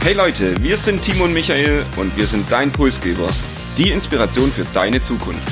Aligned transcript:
Hey 0.00 0.14
Leute, 0.14 0.62
wir 0.62 0.76
sind 0.76 1.02
Timo 1.02 1.24
und 1.24 1.34
Michael 1.34 1.84
und 1.96 2.16
wir 2.16 2.24
sind 2.24 2.50
dein 2.50 2.72
Pulsgeber. 2.72 3.28
Die 3.76 3.90
Inspiration 3.90 4.50
für 4.50 4.64
deine 4.72 5.02
Zukunft. 5.02 5.42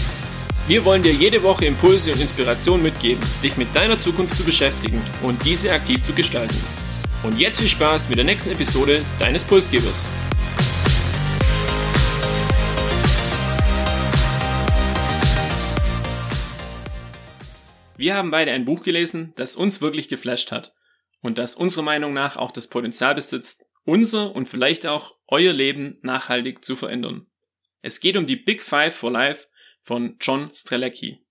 Wir 0.66 0.84
wollen 0.84 1.02
dir 1.02 1.12
jede 1.12 1.42
Woche 1.42 1.66
Impulse 1.66 2.12
und 2.12 2.20
Inspiration 2.20 2.82
mitgeben, 2.82 3.22
dich 3.42 3.56
mit 3.56 3.74
deiner 3.74 3.98
Zukunft 3.98 4.34
zu 4.34 4.44
beschäftigen 4.44 5.02
und 5.22 5.44
diese 5.44 5.72
aktiv 5.72 6.00
zu 6.02 6.14
gestalten. 6.14 6.56
Und 7.22 7.38
jetzt 7.38 7.60
viel 7.60 7.68
Spaß 7.68 8.08
mit 8.08 8.18
der 8.18 8.24
nächsten 8.24 8.50
Episode 8.50 9.02
deines 9.18 9.44
Pulsgebers. 9.44 10.08
Wir 17.98 18.14
haben 18.14 18.30
beide 18.30 18.52
ein 18.52 18.64
Buch 18.64 18.82
gelesen, 18.82 19.32
das 19.36 19.56
uns 19.56 19.80
wirklich 19.80 20.08
geflasht 20.08 20.52
hat 20.52 20.72
und 21.20 21.36
das 21.38 21.54
unserer 21.54 21.82
Meinung 21.82 22.14
nach 22.14 22.36
auch 22.36 22.52
das 22.52 22.68
Potenzial 22.68 23.14
besitzt, 23.14 23.65
unser 23.86 24.34
und 24.34 24.46
vielleicht 24.46 24.86
auch 24.86 25.16
euer 25.28 25.52
Leben 25.52 25.98
nachhaltig 26.02 26.64
zu 26.64 26.76
verändern. 26.76 27.26
Es 27.80 28.00
geht 28.00 28.16
um 28.16 28.26
die 28.26 28.36
Big 28.36 28.60
Five 28.60 28.94
for 28.94 29.10
Life 29.10 29.46
von 29.80 30.16
John 30.20 30.52
Strelecki. 30.52 31.24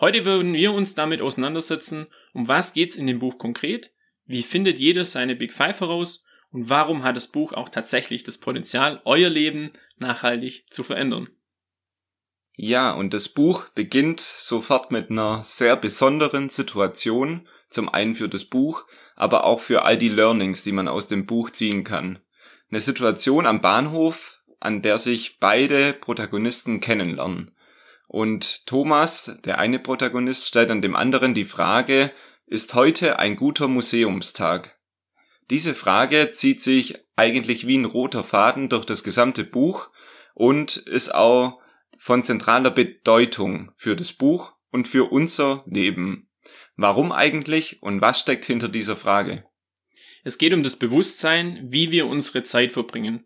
Heute 0.00 0.24
würden 0.24 0.54
wir 0.54 0.72
uns 0.72 0.94
damit 0.94 1.20
auseinandersetzen, 1.20 2.06
um 2.32 2.48
was 2.48 2.72
geht's 2.72 2.96
in 2.96 3.06
dem 3.06 3.18
Buch 3.18 3.38
konkret, 3.38 3.92
wie 4.24 4.42
findet 4.42 4.78
jeder 4.78 5.04
seine 5.04 5.36
Big 5.36 5.52
Five 5.52 5.80
heraus 5.80 6.24
und 6.50 6.68
warum 6.68 7.02
hat 7.02 7.16
das 7.16 7.28
Buch 7.28 7.52
auch 7.52 7.68
tatsächlich 7.68 8.22
das 8.22 8.38
Potenzial, 8.38 9.02
euer 9.04 9.28
Leben 9.28 9.70
nachhaltig 9.98 10.66
zu 10.70 10.84
verändern. 10.84 11.28
Ja, 12.56 12.92
und 12.92 13.12
das 13.12 13.28
Buch 13.28 13.68
beginnt 13.70 14.20
sofort 14.20 14.92
mit 14.92 15.10
einer 15.10 15.42
sehr 15.42 15.76
besonderen 15.76 16.48
Situation, 16.48 17.48
zum 17.68 17.88
einen 17.88 18.14
für 18.14 18.28
das 18.28 18.44
Buch, 18.44 18.86
aber 19.16 19.44
auch 19.44 19.60
für 19.60 19.84
all 19.84 19.96
die 19.96 20.08
Learnings, 20.08 20.62
die 20.62 20.72
man 20.72 20.88
aus 20.88 21.08
dem 21.08 21.26
Buch 21.26 21.50
ziehen 21.50 21.84
kann. 21.84 22.18
Eine 22.70 22.80
Situation 22.80 23.46
am 23.46 23.60
Bahnhof, 23.60 24.40
an 24.60 24.82
der 24.82 24.98
sich 24.98 25.38
beide 25.38 25.92
Protagonisten 25.92 26.80
kennenlernen. 26.80 27.54
Und 28.08 28.66
Thomas, 28.66 29.38
der 29.44 29.58
eine 29.58 29.78
Protagonist, 29.78 30.46
stellt 30.46 30.70
an 30.70 30.82
dem 30.82 30.96
anderen 30.96 31.34
die 31.34 31.44
Frage, 31.44 32.10
ist 32.46 32.74
heute 32.74 33.18
ein 33.18 33.36
guter 33.36 33.68
Museumstag? 33.68 34.78
Diese 35.50 35.74
Frage 35.74 36.32
zieht 36.32 36.62
sich 36.62 36.98
eigentlich 37.16 37.66
wie 37.66 37.78
ein 37.78 37.84
roter 37.84 38.24
Faden 38.24 38.68
durch 38.68 38.84
das 38.84 39.04
gesamte 39.04 39.44
Buch 39.44 39.90
und 40.34 40.76
ist 40.76 41.14
auch 41.14 41.60
von 41.98 42.24
zentraler 42.24 42.70
Bedeutung 42.70 43.72
für 43.76 43.96
das 43.96 44.12
Buch 44.12 44.52
und 44.70 44.88
für 44.88 45.10
unser 45.10 45.62
Leben. 45.66 46.23
Warum 46.76 47.12
eigentlich 47.12 47.82
und 47.82 48.00
was 48.00 48.18
steckt 48.18 48.44
hinter 48.44 48.68
dieser 48.68 48.96
Frage? 48.96 49.44
Es 50.24 50.38
geht 50.38 50.52
um 50.52 50.62
das 50.62 50.76
Bewusstsein, 50.76 51.60
wie 51.70 51.90
wir 51.90 52.06
unsere 52.06 52.42
Zeit 52.42 52.72
verbringen. 52.72 53.24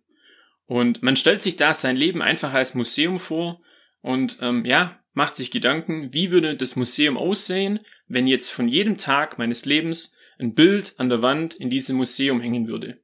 Und 0.66 1.02
man 1.02 1.16
stellt 1.16 1.42
sich 1.42 1.56
da 1.56 1.72
sein 1.72 1.96
Leben 1.96 2.20
einfach 2.20 2.52
als 2.52 2.74
Museum 2.74 3.18
vor 3.18 3.62
und 4.02 4.38
ähm, 4.42 4.64
ja, 4.64 5.00
macht 5.14 5.34
sich 5.34 5.50
Gedanken, 5.50 6.12
wie 6.12 6.30
würde 6.30 6.56
das 6.56 6.76
Museum 6.76 7.16
aussehen, 7.16 7.80
wenn 8.06 8.26
jetzt 8.26 8.50
von 8.50 8.68
jedem 8.68 8.98
Tag 8.98 9.38
meines 9.38 9.64
Lebens 9.64 10.14
ein 10.38 10.54
Bild 10.54 10.94
an 10.98 11.08
der 11.08 11.22
Wand 11.22 11.54
in 11.54 11.70
diesem 11.70 11.96
Museum 11.96 12.40
hängen 12.40 12.68
würde. 12.68 13.00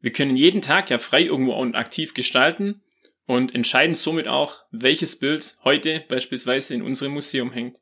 Wir 0.00 0.12
können 0.12 0.36
jeden 0.36 0.62
Tag 0.62 0.90
ja 0.90 0.98
frei 0.98 1.22
irgendwo 1.24 1.54
und 1.54 1.74
aktiv 1.74 2.14
gestalten 2.14 2.82
und 3.26 3.54
entscheiden 3.54 3.94
somit 3.94 4.28
auch, 4.28 4.64
welches 4.70 5.18
Bild 5.18 5.56
heute 5.64 6.04
beispielsweise 6.08 6.74
in 6.74 6.82
unserem 6.82 7.12
Museum 7.12 7.52
hängt. 7.52 7.78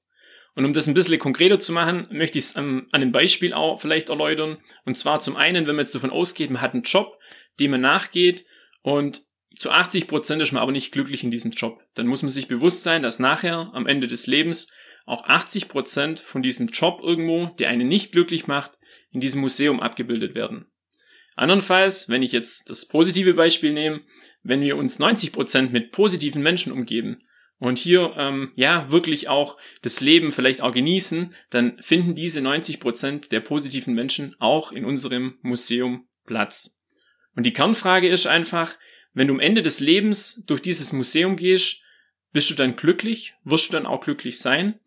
Und 0.54 0.64
um 0.64 0.72
das 0.72 0.88
ein 0.88 0.94
bisschen 0.94 1.18
konkreter 1.18 1.58
zu 1.58 1.72
machen, 1.72 2.06
möchte 2.10 2.38
ich 2.38 2.44
es 2.44 2.56
an 2.56 2.86
einem 2.92 3.12
Beispiel 3.12 3.52
auch 3.52 3.80
vielleicht 3.80 4.08
erläutern. 4.08 4.58
Und 4.84 4.98
zwar 4.98 5.20
zum 5.20 5.36
einen, 5.36 5.66
wenn 5.66 5.76
man 5.76 5.84
jetzt 5.84 5.94
davon 5.94 6.10
ausgeht, 6.10 6.50
man 6.50 6.60
hat 6.60 6.74
einen 6.74 6.82
Job, 6.82 7.18
dem 7.58 7.70
man 7.72 7.80
nachgeht 7.80 8.44
und 8.82 9.22
zu 9.56 9.70
80 9.70 10.06
Prozent 10.06 10.40
ist 10.42 10.52
man 10.52 10.62
aber 10.62 10.72
nicht 10.72 10.92
glücklich 10.92 11.24
in 11.24 11.30
diesem 11.30 11.50
Job. 11.50 11.82
Dann 11.94 12.06
muss 12.06 12.22
man 12.22 12.30
sich 12.30 12.48
bewusst 12.48 12.82
sein, 12.82 13.02
dass 13.02 13.18
nachher 13.18 13.70
am 13.74 13.86
Ende 13.86 14.06
des 14.06 14.26
Lebens 14.26 14.72
auch 15.06 15.24
80 15.24 15.68
Prozent 15.68 16.20
von 16.20 16.42
diesem 16.42 16.68
Job 16.68 17.00
irgendwo, 17.02 17.46
der 17.58 17.68
einen 17.68 17.88
nicht 17.88 18.12
glücklich 18.12 18.46
macht, 18.46 18.78
in 19.10 19.20
diesem 19.20 19.40
Museum 19.40 19.80
abgebildet 19.80 20.34
werden. 20.34 20.66
Andernfalls, 21.34 22.08
wenn 22.08 22.22
ich 22.22 22.32
jetzt 22.32 22.70
das 22.70 22.86
positive 22.86 23.34
Beispiel 23.34 23.72
nehme, 23.72 24.02
wenn 24.42 24.60
wir 24.60 24.76
uns 24.76 24.98
90 24.98 25.32
Prozent 25.32 25.72
mit 25.72 25.90
positiven 25.90 26.42
Menschen 26.42 26.72
umgeben 26.72 27.20
und 27.60 27.78
hier 27.78 28.14
ähm, 28.16 28.52
ja 28.56 28.90
wirklich 28.90 29.28
auch 29.28 29.56
das 29.82 30.00
Leben 30.00 30.32
vielleicht 30.32 30.62
auch 30.62 30.72
genießen, 30.72 31.34
dann 31.50 31.78
finden 31.80 32.14
diese 32.14 32.40
90 32.40 32.80
Prozent 32.80 33.32
der 33.32 33.40
positiven 33.40 33.94
Menschen 33.94 34.34
auch 34.40 34.72
in 34.72 34.84
unserem 34.84 35.38
Museum 35.42 36.08
Platz. 36.24 36.76
Und 37.36 37.44
die 37.44 37.52
Kernfrage 37.52 38.08
ist 38.08 38.26
einfach, 38.26 38.76
wenn 39.12 39.28
du 39.28 39.34
am 39.34 39.40
Ende 39.40 39.62
des 39.62 39.78
Lebens 39.78 40.44
durch 40.46 40.62
dieses 40.62 40.92
Museum 40.92 41.36
gehst, 41.36 41.82
bist 42.32 42.48
du 42.50 42.54
dann 42.54 42.76
glücklich? 42.76 43.34
Wirst 43.44 43.68
du 43.68 43.72
dann 43.72 43.86
auch 43.86 44.00
glücklich 44.00 44.38
sein? 44.38 44.80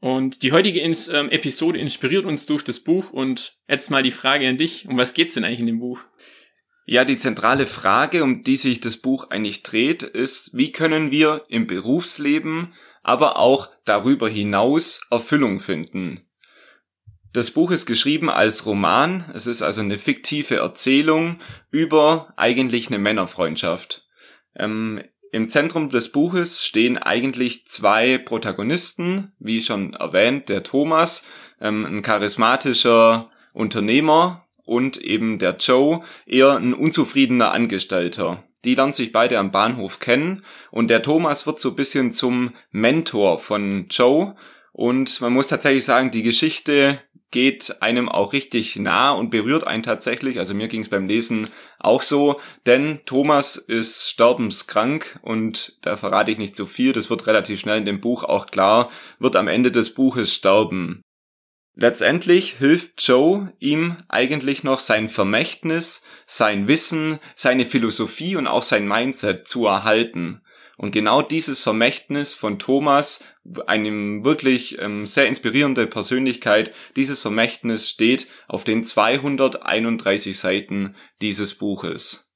Und 0.00 0.42
die 0.42 0.52
heutige 0.52 0.80
ähm, 0.80 1.30
Episode 1.30 1.78
inspiriert 1.78 2.24
uns 2.24 2.46
durch 2.46 2.62
das 2.62 2.80
Buch 2.80 3.10
und 3.10 3.58
jetzt 3.68 3.90
mal 3.90 4.02
die 4.02 4.10
Frage 4.10 4.48
an 4.48 4.56
dich, 4.56 4.86
um 4.88 4.96
was 4.96 5.14
geht's 5.14 5.34
denn 5.34 5.44
eigentlich 5.44 5.60
in 5.60 5.66
dem 5.66 5.80
Buch? 5.80 6.00
Ja, 6.90 7.04
die 7.04 7.18
zentrale 7.18 7.68
Frage, 7.68 8.24
um 8.24 8.42
die 8.42 8.56
sich 8.56 8.80
das 8.80 8.96
Buch 8.96 9.30
eigentlich 9.30 9.62
dreht, 9.62 10.02
ist, 10.02 10.50
wie 10.54 10.72
können 10.72 11.12
wir 11.12 11.44
im 11.46 11.68
Berufsleben, 11.68 12.74
aber 13.04 13.36
auch 13.36 13.68
darüber 13.84 14.28
hinaus 14.28 15.00
Erfüllung 15.08 15.60
finden? 15.60 16.26
Das 17.32 17.52
Buch 17.52 17.70
ist 17.70 17.86
geschrieben 17.86 18.28
als 18.28 18.66
Roman, 18.66 19.30
es 19.34 19.46
ist 19.46 19.62
also 19.62 19.82
eine 19.82 19.98
fiktive 19.98 20.56
Erzählung 20.56 21.38
über 21.70 22.34
eigentlich 22.34 22.88
eine 22.88 22.98
Männerfreundschaft. 22.98 24.04
Ähm, 24.56 25.00
Im 25.30 25.48
Zentrum 25.48 25.90
des 25.90 26.10
Buches 26.10 26.66
stehen 26.66 26.98
eigentlich 26.98 27.68
zwei 27.68 28.18
Protagonisten, 28.18 29.30
wie 29.38 29.62
schon 29.62 29.94
erwähnt, 29.94 30.48
der 30.48 30.64
Thomas, 30.64 31.24
ähm, 31.60 31.86
ein 31.86 32.02
charismatischer 32.02 33.30
Unternehmer 33.52 34.44
und 34.70 34.98
eben 34.98 35.40
der 35.40 35.56
Joe, 35.56 36.02
eher 36.26 36.56
ein 36.56 36.74
unzufriedener 36.74 37.50
Angestellter. 37.50 38.44
Die 38.64 38.76
lernen 38.76 38.92
sich 38.92 39.10
beide 39.10 39.36
am 39.36 39.50
Bahnhof 39.50 39.98
kennen 39.98 40.44
und 40.70 40.88
der 40.90 41.02
Thomas 41.02 41.44
wird 41.44 41.58
so 41.58 41.70
ein 41.70 41.74
bisschen 41.74 42.12
zum 42.12 42.52
Mentor 42.70 43.40
von 43.40 43.86
Joe 43.90 44.36
und 44.72 45.20
man 45.20 45.32
muss 45.32 45.48
tatsächlich 45.48 45.84
sagen, 45.84 46.12
die 46.12 46.22
Geschichte 46.22 47.00
geht 47.32 47.82
einem 47.82 48.08
auch 48.08 48.32
richtig 48.32 48.76
nah 48.76 49.10
und 49.10 49.30
berührt 49.30 49.66
einen 49.66 49.82
tatsächlich. 49.82 50.38
Also 50.38 50.54
mir 50.54 50.68
ging 50.68 50.82
es 50.82 50.88
beim 50.88 51.08
Lesen 51.08 51.48
auch 51.80 52.02
so, 52.02 52.40
denn 52.64 53.00
Thomas 53.06 53.56
ist 53.56 54.08
sterbenskrank 54.08 55.18
und 55.22 55.78
da 55.82 55.96
verrate 55.96 56.30
ich 56.30 56.38
nicht 56.38 56.54
so 56.54 56.64
viel, 56.64 56.92
das 56.92 57.10
wird 57.10 57.26
relativ 57.26 57.58
schnell 57.58 57.78
in 57.78 57.86
dem 57.86 58.00
Buch 58.00 58.22
auch 58.22 58.46
klar, 58.46 58.88
wird 59.18 59.34
am 59.34 59.48
Ende 59.48 59.72
des 59.72 59.94
Buches 59.94 60.32
sterben. 60.32 61.02
Letztendlich 61.74 62.56
hilft 62.58 63.02
Joe 63.06 63.52
ihm 63.58 63.96
eigentlich 64.08 64.64
noch 64.64 64.80
sein 64.80 65.08
Vermächtnis, 65.08 66.02
sein 66.26 66.68
Wissen, 66.68 67.20
seine 67.34 67.64
Philosophie 67.64 68.36
und 68.36 68.46
auch 68.46 68.62
sein 68.62 68.86
Mindset 68.86 69.46
zu 69.46 69.66
erhalten. 69.66 70.42
Und 70.76 70.92
genau 70.92 71.20
dieses 71.20 71.62
Vermächtnis 71.62 72.34
von 72.34 72.58
Thomas, 72.58 73.22
einem 73.66 74.24
wirklich 74.24 74.78
ähm, 74.78 75.04
sehr 75.04 75.26
inspirierende 75.26 75.86
Persönlichkeit, 75.86 76.72
dieses 76.96 77.20
Vermächtnis 77.20 77.88
steht 77.88 78.28
auf 78.48 78.64
den 78.64 78.82
231 78.82 80.38
Seiten 80.38 80.96
dieses 81.20 81.54
Buches. 81.54 82.32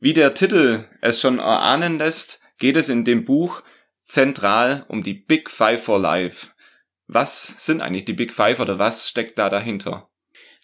Wie 0.00 0.12
der 0.12 0.34
Titel 0.34 0.84
es 1.00 1.20
schon 1.20 1.38
erahnen 1.38 1.98
lässt, 1.98 2.42
geht 2.58 2.76
es 2.76 2.88
in 2.88 3.04
dem 3.04 3.24
Buch 3.24 3.62
zentral 4.06 4.84
um 4.88 5.02
die 5.02 5.14
Big 5.14 5.48
Five 5.48 5.82
for 5.82 5.98
Life. 5.98 6.48
Was 7.14 7.66
sind 7.66 7.82
eigentlich 7.82 8.06
die 8.06 8.14
Big 8.14 8.32
Five 8.32 8.58
oder 8.58 8.78
was 8.78 9.06
steckt 9.06 9.38
da 9.38 9.50
dahinter? 9.50 10.08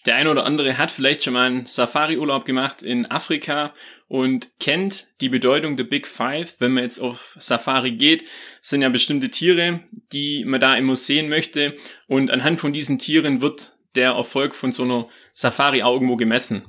Der 0.07 0.17
eine 0.17 0.31
oder 0.31 0.47
andere 0.47 0.79
hat 0.79 0.91
vielleicht 0.91 1.23
schon 1.23 1.35
mal 1.35 1.47
einen 1.47 1.67
Safari-Urlaub 1.67 2.47
gemacht 2.47 2.81
in 2.83 3.11
Afrika 3.11 3.75
und 4.07 4.49
kennt 4.59 5.09
die 5.21 5.29
Bedeutung 5.29 5.77
der 5.77 5.85
Big 5.85 6.07
Five. 6.07 6.55
Wenn 6.59 6.73
man 6.73 6.85
jetzt 6.85 7.01
auf 7.01 7.37
Safari 7.39 7.93
geht, 7.93 8.25
sind 8.63 8.81
ja 8.81 8.89
bestimmte 8.89 9.29
Tiere, 9.29 9.81
die 10.13 10.47
man 10.47 10.61
da 10.61 10.75
immer 10.75 10.97
sehen 10.97 11.29
möchte. 11.29 11.77
Und 12.07 12.31
anhand 12.31 12.61
von 12.61 12.73
diesen 12.73 12.99
Tieren 12.99 13.43
wird 13.43 13.73
der 13.95 14.13
Erfolg 14.13 14.55
von 14.55 14.73
so 14.73 14.85
einer 14.85 15.09
Safari 15.33 15.83
auch 15.83 15.93
irgendwo 15.93 16.17
gemessen. 16.17 16.63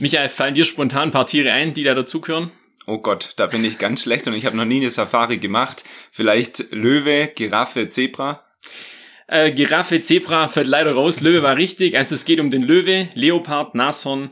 Michael, 0.00 0.30
fallen 0.30 0.54
dir 0.54 0.64
spontan 0.64 1.08
ein 1.08 1.10
paar 1.10 1.26
Tiere 1.26 1.52
ein, 1.52 1.74
die 1.74 1.82
da 1.82 1.94
dazugehören? 1.94 2.52
Oh 2.86 2.98
Gott, 2.98 3.34
da 3.36 3.48
bin 3.48 3.64
ich 3.64 3.76
ganz 3.76 4.02
schlecht 4.02 4.26
und 4.26 4.32
ich 4.32 4.46
habe 4.46 4.56
noch 4.56 4.64
nie 4.64 4.78
eine 4.78 4.88
Safari 4.88 5.36
gemacht. 5.36 5.84
Vielleicht 6.10 6.70
Löwe, 6.70 7.30
Giraffe, 7.34 7.90
Zebra? 7.90 8.47
Äh, 9.26 9.52
Giraffe, 9.52 10.00
Zebra 10.00 10.48
fällt 10.48 10.68
leider 10.68 10.92
raus. 10.92 11.20
Löwe 11.20 11.42
war 11.42 11.56
richtig. 11.56 11.96
Also 11.96 12.14
es 12.14 12.24
geht 12.24 12.40
um 12.40 12.50
den 12.50 12.62
Löwe, 12.62 13.08
Leopard, 13.14 13.74
Nashorn, 13.74 14.30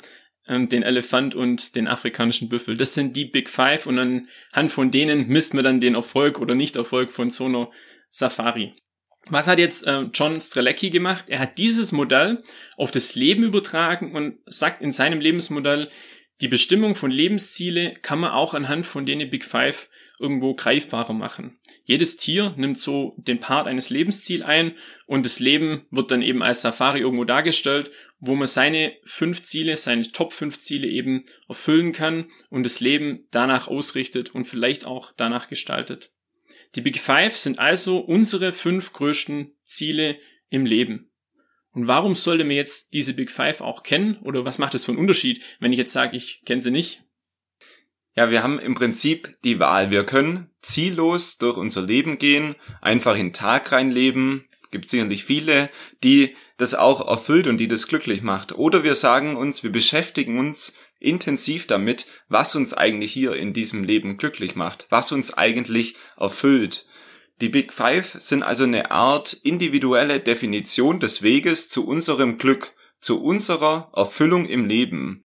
ähm, 0.49 0.69
den 0.69 0.83
Elefant 0.83 1.35
und 1.35 1.75
den 1.75 1.87
afrikanischen 1.87 2.49
Büffel. 2.49 2.77
Das 2.77 2.95
sind 2.95 3.15
die 3.17 3.27
Big 3.27 3.51
Five 3.51 3.87
und 3.87 3.99
anhand 3.99 4.73
von 4.73 4.91
denen 4.91 5.27
misst 5.29 5.55
man 5.55 5.65
dann 5.65 5.81
den 5.81 5.95
Erfolg 5.95 6.41
oder 6.41 6.55
Nicht-Erfolg 6.55 7.13
von 7.13 7.31
so 7.31 7.45
einer 7.45 7.71
Safari. 8.09 8.75
Was 9.29 9.49
hat 9.49 9.59
jetzt 9.59 9.87
äh, 9.87 10.03
John 10.15 10.41
Strelecki 10.41 10.91
gemacht? 10.91 11.25
Er 11.29 11.41
hat 11.41 11.59
dieses 11.59 11.93
Modell 11.93 12.43
auf 12.77 12.93
das 12.93 13.17
Leben 13.17 13.43
übertragen 13.43 14.15
und 14.15 14.39
sagt 14.47 14.83
in 14.83 14.93
seinem 14.93 15.21
Lebensmodell, 15.21 15.89
Die 16.41 16.49
Bestimmung 16.49 16.97
von 16.97 17.11
Lebensziele 17.11 17.95
kann 18.03 18.19
man 18.19 18.31
auch 18.31 18.53
anhand 18.55 18.87
von 18.87 19.07
denen 19.07 19.31
Big 19.31 19.45
Five 19.45 19.89
irgendwo 20.19 20.55
greifbarer 20.55 21.13
machen. 21.13 21.59
Jedes 21.85 22.17
Tier 22.17 22.55
nimmt 22.57 22.79
so 22.79 23.15
den 23.19 23.41
Part 23.41 23.67
eines 23.67 23.91
Lebensziels 23.91 24.43
ein 24.45 24.73
und 25.07 25.25
das 25.25 25.41
Leben 25.41 25.87
wird 25.91 26.11
dann 26.11 26.23
eben 26.23 26.43
als 26.43 26.63
Safari 26.63 27.01
irgendwo 27.01 27.25
dargestellt, 27.25 27.91
wo 28.19 28.35
man 28.35 28.47
seine 28.47 28.95
fünf 29.05 29.43
Ziele, 29.43 29.77
seine 29.77 30.11
Top 30.11 30.33
fünf 30.33 30.59
Ziele 30.59 30.89
eben 30.89 31.25
erfüllen 31.49 31.93
kann 31.93 32.31
und 32.51 32.65
das 32.65 32.81
Leben 32.81 33.27
danach 33.31 33.69
ausrichtet 33.69 34.35
und 34.35 34.47
vielleicht 34.47 34.87
auch 34.87 35.13
danach 35.17 35.49
gestaltet. 35.49 36.13
Die 36.75 36.81
Big 36.81 36.99
Five 36.99 37.37
sind 37.37 37.59
also 37.59 37.99
unsere 37.99 38.53
fünf 38.53 38.93
größten 38.93 39.53
Ziele 39.65 40.19
im 40.49 40.67
Leben. 40.67 41.11
Und 41.73 41.89
warum 41.89 42.15
sollte 42.15 42.45
man 42.45 42.57
jetzt 42.57 42.95
diese 42.95 43.13
Big 43.13 43.31
Five 43.31 43.61
auch 43.61 43.83
kennen? 43.83 44.17
Oder 44.23 44.47
was 44.47 44.59
macht 44.59 44.75
es 44.75 44.85
für 44.85 44.93
einen 44.93 44.99
Unterschied, 44.99 45.43
wenn 45.61 45.73
ich 45.73 45.79
jetzt 45.79 45.93
sage, 45.93 46.17
ich 46.17 46.43
kenne 46.47 46.63
sie 46.63 46.71
nicht? 46.71 47.03
Ja, 48.17 48.31
wir 48.31 48.43
haben 48.43 48.59
im 48.59 48.75
Prinzip 48.75 49.37
die 49.45 49.61
Wahl. 49.61 49.91
Wir 49.91 50.05
können 50.05 50.51
ziellos 50.63 51.37
durch 51.37 51.59
unser 51.59 51.83
Leben 51.83 52.17
gehen, 52.17 52.55
einfach 52.81 53.15
in 53.15 53.27
den 53.27 53.33
Tag 53.35 53.73
reinleben. 53.73 54.47
Gibt 54.71 54.89
sicherlich 54.89 55.25
viele, 55.25 55.69
die 56.03 56.35
das 56.57 56.75
auch 56.75 57.07
erfüllt 57.07 57.47
und 57.47 57.59
die 57.59 57.69
das 57.69 57.89
glücklich 57.89 58.23
macht. 58.23 58.53
Oder 58.53 58.83
wir 58.83 58.95
sagen 58.95 59.37
uns, 59.37 59.63
wir 59.63 59.71
beschäftigen 59.71 60.39
uns 60.39 60.73
intensiv 60.99 61.67
damit, 61.67 62.07
was 62.29 62.57
uns 62.57 62.73
eigentlich 62.73 63.13
hier 63.13 63.35
in 63.35 63.53
diesem 63.53 63.85
Leben 63.85 64.17
glücklich 64.17 64.57
macht, 64.57 64.87
was 64.89 65.13
uns 65.13 65.35
eigentlich 65.35 65.97
erfüllt. 66.17 66.87
Die 67.43 67.51
Big 67.51 67.71
Five 67.71 68.17
sind 68.19 68.43
also 68.43 68.65
eine 68.65 68.91
Art 68.91 69.35
individuelle 69.35 70.21
Definition 70.21 71.01
des 71.01 71.21
Weges 71.21 71.69
zu 71.69 71.87
unserem 71.87 72.39
Glück, 72.39 72.73
zu 72.99 73.23
unserer 73.23 73.93
Erfüllung 73.95 74.47
im 74.47 74.65
Leben. 74.65 75.26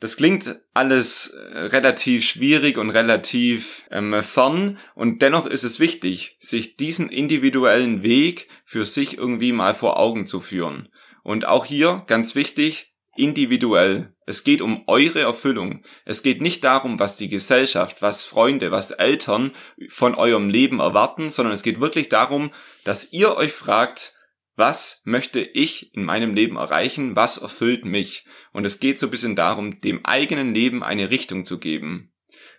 Das 0.00 0.16
klingt 0.16 0.60
alles 0.74 1.28
äh, 1.28 1.58
relativ 1.58 2.24
schwierig 2.24 2.78
und 2.78 2.90
relativ 2.90 3.82
ähm, 3.90 4.22
fern 4.22 4.78
und 4.94 5.22
dennoch 5.22 5.46
ist 5.46 5.64
es 5.64 5.80
wichtig, 5.80 6.36
sich 6.38 6.76
diesen 6.76 7.08
individuellen 7.08 8.02
Weg 8.02 8.48
für 8.64 8.84
sich 8.84 9.18
irgendwie 9.18 9.52
mal 9.52 9.74
vor 9.74 9.98
Augen 9.98 10.26
zu 10.26 10.38
führen. 10.38 10.88
Und 11.24 11.46
auch 11.46 11.64
hier 11.64 12.04
ganz 12.06 12.36
wichtig, 12.36 12.94
individuell. 13.16 14.14
Es 14.26 14.44
geht 14.44 14.60
um 14.60 14.84
eure 14.86 15.20
Erfüllung. 15.20 15.82
Es 16.04 16.22
geht 16.22 16.40
nicht 16.40 16.62
darum, 16.62 17.00
was 17.00 17.16
die 17.16 17.28
Gesellschaft, 17.28 18.00
was 18.00 18.24
Freunde, 18.24 18.70
was 18.70 18.92
Eltern 18.92 19.52
von 19.88 20.14
eurem 20.14 20.48
Leben 20.48 20.78
erwarten, 20.78 21.30
sondern 21.30 21.52
es 21.52 21.64
geht 21.64 21.80
wirklich 21.80 22.08
darum, 22.08 22.52
dass 22.84 23.12
ihr 23.12 23.36
euch 23.36 23.52
fragt, 23.52 24.17
was 24.58 25.02
möchte 25.04 25.40
ich 25.40 25.94
in 25.94 26.04
meinem 26.04 26.34
Leben 26.34 26.56
erreichen? 26.56 27.14
Was 27.14 27.38
erfüllt 27.38 27.84
mich? 27.84 28.26
Und 28.52 28.64
es 28.64 28.80
geht 28.80 28.98
so 28.98 29.06
ein 29.06 29.10
bisschen 29.10 29.36
darum, 29.36 29.80
dem 29.80 30.04
eigenen 30.04 30.52
Leben 30.52 30.82
eine 30.82 31.10
Richtung 31.10 31.44
zu 31.44 31.58
geben. 31.58 32.12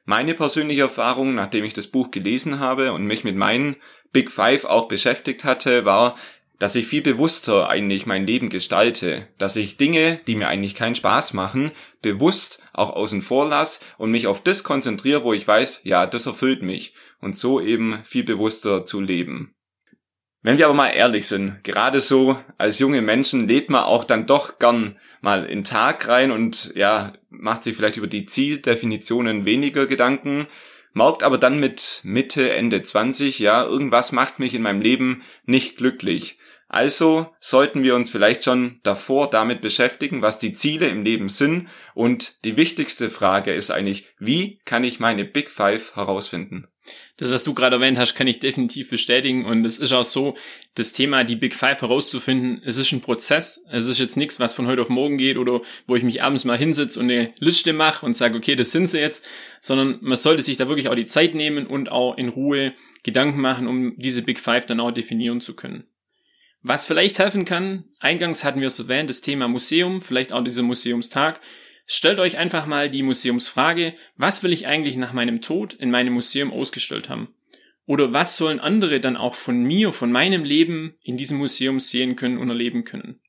Meine 0.06 0.34
persönliche 0.34 0.82
Erfahrung, 0.82 1.36
nachdem 1.36 1.66
ich 1.66 1.74
das 1.74 1.88
Buch 1.88 2.10
gelesen 2.10 2.60
habe 2.60 2.94
und 2.94 3.06
mich 3.06 3.26
mit 3.26 3.36
meinen 3.36 3.76
Big 4.14 4.32
Five 4.32 4.64
auch 4.64 4.88
beschäftigt 4.88 5.44
hatte, 5.44 5.84
war, 5.84 6.16
dass 6.58 6.76
ich 6.76 6.88
viel 6.88 7.02
bewusster 7.02 7.70
eigentlich 7.70 8.06
mein 8.06 8.26
Leben 8.26 8.50
gestalte, 8.50 9.28
dass 9.38 9.58
ich 9.58 9.78
Dinge, 9.78 10.22
die 10.26 10.36
mir 10.36 10.48
eigentlich 10.48 10.76
keinen 10.76 10.96
Spaß 10.96 11.34
machen, 11.34 11.72
bewusst 12.02 12.64
auch 12.74 12.92
außen 12.92 13.22
vor 13.22 13.48
lasse 13.48 13.82
und 13.98 14.12
mich 14.12 14.28
auf 14.28 14.42
das 14.42 14.64
konzentriere, 14.64 15.24
wo 15.24 15.34
ich 15.34 15.48
weiß, 15.48 15.82
ja, 15.84 16.08
das 16.08 16.26
erfüllt 16.26 16.62
mich 16.62 16.94
und 17.20 17.36
so 17.36 17.60
eben 17.60 18.00
viel 18.04 18.24
bewusster 18.24 18.86
zu 18.86 19.02
leben. 19.02 19.54
Wenn 20.42 20.58
wir 20.58 20.66
aber 20.66 20.74
mal 20.74 20.90
ehrlich 20.90 21.28
sind, 21.28 21.64
gerade 21.64 22.00
so 22.00 22.40
als 22.58 22.80
junge 22.80 23.02
Menschen 23.02 23.48
lebt 23.48 23.70
man 23.70 23.84
auch 23.84 24.06
dann 24.06 24.26
doch 24.26 24.58
gern 24.58 24.98
mal 25.20 25.46
in 25.46 25.66
Tag 25.66 26.08
rein 26.08 26.32
und 26.32 26.72
ja, 26.76 27.14
macht 27.30 27.64
sich 27.64 27.76
vielleicht 27.76 27.98
über 27.98 28.08
die 28.08 28.26
Zieldefinitionen 28.26 29.44
weniger 29.44 29.86
Gedanken, 29.86 30.48
merkt 30.94 31.24
aber 31.24 31.38
dann 31.38 31.60
mit 31.60 32.00
Mitte, 32.04 32.52
Ende 32.54 32.82
20, 32.82 33.40
ja, 33.40 33.64
irgendwas 33.64 34.14
macht 34.14 34.40
mich 34.40 34.54
in 34.54 34.62
meinem 34.62 34.82
Leben 34.82 35.24
nicht 35.46 35.76
glücklich. 35.76 36.38
Also 36.70 37.36
sollten 37.40 37.84
wir 37.84 37.96
uns 37.96 38.10
vielleicht 38.10 38.46
schon 38.46 38.80
davor 38.84 39.30
damit 39.30 39.60
beschäftigen, 39.60 40.22
was 40.22 40.38
die 40.38 40.54
Ziele 40.54 40.88
im 40.88 41.04
Leben 41.04 41.28
sind 41.28 41.68
und 41.96 42.46
die 42.46 42.56
wichtigste 42.56 43.10
Frage 43.10 43.54
ist 43.54 43.72
eigentlich, 43.72 44.08
wie 44.20 44.60
kann 44.64 44.86
ich 44.86 45.02
meine 45.02 45.26
Big 45.26 45.50
Five 45.50 45.96
herausfinden? 45.96 46.68
Das, 47.18 47.32
was 47.32 47.44
du 47.44 47.54
gerade 47.54 47.76
erwähnt 47.76 47.98
hast, 47.98 48.16
kann 48.16 48.28
ich 48.28 48.40
definitiv 48.40 48.90
bestätigen. 48.90 49.46
Und 49.46 49.66
es 49.66 49.78
ist 49.78 49.92
auch 49.92 50.06
so, 50.06 50.36
das 50.76 50.94
Thema, 50.94 51.24
die 51.24 51.36
Big 51.36 51.54
Five 51.54 51.82
herauszufinden, 51.82 52.62
es 52.66 52.78
ist 52.78 52.92
ein 52.92 53.02
Prozess. 53.02 53.66
Es 53.70 53.88
ist 53.88 54.00
jetzt 54.00 54.16
nichts, 54.16 54.40
was 54.40 54.56
von 54.56 54.68
heute 54.68 54.82
auf 54.82 54.90
morgen 54.90 55.18
geht 55.18 55.38
oder 55.38 55.62
wo 55.88 55.96
ich 55.96 56.04
mich 56.04 56.24
abends 56.24 56.46
mal 56.46 56.58
hinsitze 56.58 57.00
und 57.00 57.12
eine 57.12 57.34
Liste 57.40 57.74
mache 57.74 58.06
und 58.06 58.16
sage, 58.16 58.38
okay, 58.38 58.56
das 58.56 58.72
sind 58.72 58.90
sie 58.90 59.00
jetzt, 59.00 59.28
sondern 59.60 59.98
man 60.02 60.18
sollte 60.18 60.42
sich 60.42 60.58
da 60.58 60.70
wirklich 60.70 60.88
auch 60.88 60.96
die 60.96 61.06
Zeit 61.06 61.36
nehmen 61.36 61.68
und 61.68 61.92
auch 61.92 62.18
in 62.18 62.30
Ruhe 62.30 62.74
Gedanken 63.04 63.42
machen, 63.42 63.68
um 63.68 63.96
diese 63.98 64.22
Big 64.22 64.40
Five 64.40 64.66
dann 64.66 64.80
auch 64.80 64.92
definieren 64.92 65.42
zu 65.42 65.56
können. 65.56 65.86
Was 66.62 66.86
vielleicht 66.86 67.20
helfen 67.20 67.46
kann, 67.46 67.86
eingangs 68.00 68.44
hatten 68.44 68.60
wir 68.60 68.68
es 68.68 68.80
erwähnt, 68.80 69.10
das 69.10 69.22
Thema 69.22 69.48
Museum, 69.48 70.02
vielleicht 70.02 70.34
auch 70.34 70.44
dieser 70.44 70.64
Museumstag. 70.64 71.40
Stellt 71.92 72.20
euch 72.20 72.38
einfach 72.38 72.68
mal 72.68 72.88
die 72.88 73.02
Museumsfrage, 73.02 73.96
was 74.16 74.44
will 74.44 74.54
ich 74.54 74.68
eigentlich 74.68 74.96
nach 74.96 75.12
meinem 75.12 75.42
Tod 75.42 75.74
in 75.74 75.90
meinem 75.90 76.14
Museum 76.14 76.54
ausgestellt 76.54 77.10
haben? 77.10 77.34
Oder 77.88 78.14
was 78.14 78.38
sollen 78.38 78.60
andere 78.60 79.00
dann 79.00 79.18
auch 79.18 79.34
von 79.34 79.64
mir, 79.64 79.92
von 79.92 80.12
meinem 80.12 80.44
Leben 80.44 81.00
in 81.02 81.18
diesem 81.18 81.40
Museum 81.40 81.80
sehen 81.80 82.16
können 82.16 82.38
und 82.38 82.48
erleben 82.48 82.84
können? 82.84 83.20